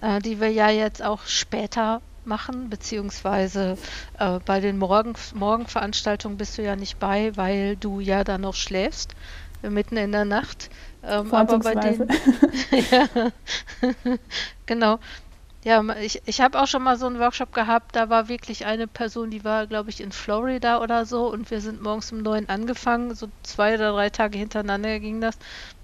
[0.02, 3.78] äh, die wir ja jetzt auch später machen, beziehungsweise
[4.20, 8.56] äh, bei den Morgen Morgenveranstaltungen bist du ja nicht bei, weil du ja dann noch
[8.56, 9.16] schläfst,
[9.62, 10.70] mitten in der Nacht.
[11.02, 12.10] Ähm, aber bei den,
[12.92, 13.08] ja,
[14.66, 15.00] genau.
[15.66, 18.88] Ja, ich, ich habe auch schon mal so einen Workshop gehabt, da war wirklich eine
[18.88, 22.48] Person, die war, glaube ich, in Florida oder so und wir sind morgens um neun
[22.48, 25.38] angefangen, so zwei oder drei Tage hintereinander ging das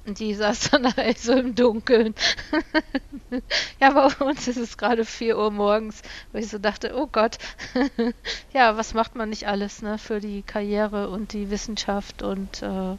[0.05, 2.15] und die saß dann halt so im Dunkeln.
[3.79, 6.01] ja, bei uns ist es gerade vier Uhr morgens,
[6.31, 7.37] wo ich so dachte, oh Gott,
[8.53, 12.97] ja, was macht man nicht alles, ne, für die Karriere und die Wissenschaft und äh,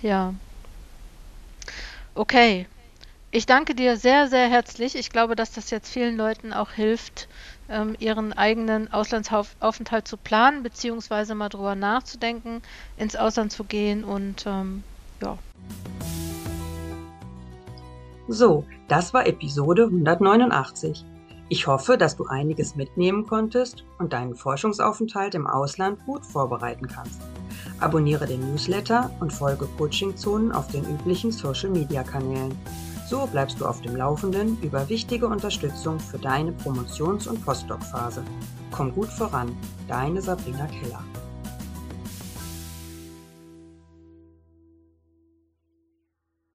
[0.00, 0.34] ja.
[2.16, 2.66] Okay,
[3.36, 4.96] ich danke dir sehr, sehr herzlich.
[4.96, 7.28] Ich glaube, dass das jetzt vielen Leuten auch hilft,
[7.68, 12.62] ähm, ihren eigenen Auslandsaufenthalt zu planen, beziehungsweise mal drüber nachzudenken,
[12.96, 14.84] ins Ausland zu gehen und ähm,
[15.20, 15.36] ja.
[18.26, 21.04] So, das war Episode 189.
[21.50, 27.20] Ich hoffe, dass du einiges mitnehmen konntest und deinen Forschungsaufenthalt im Ausland gut vorbereiten kannst.
[27.80, 32.56] Abonniere den Newsletter und folge Coaching Zonen auf den üblichen Social Media Kanälen.
[33.08, 38.24] So bleibst du auf dem Laufenden über wichtige Unterstützung für deine Promotions- und Postdoc-Phase.
[38.72, 41.04] Komm gut voran, deine Sabrina Keller.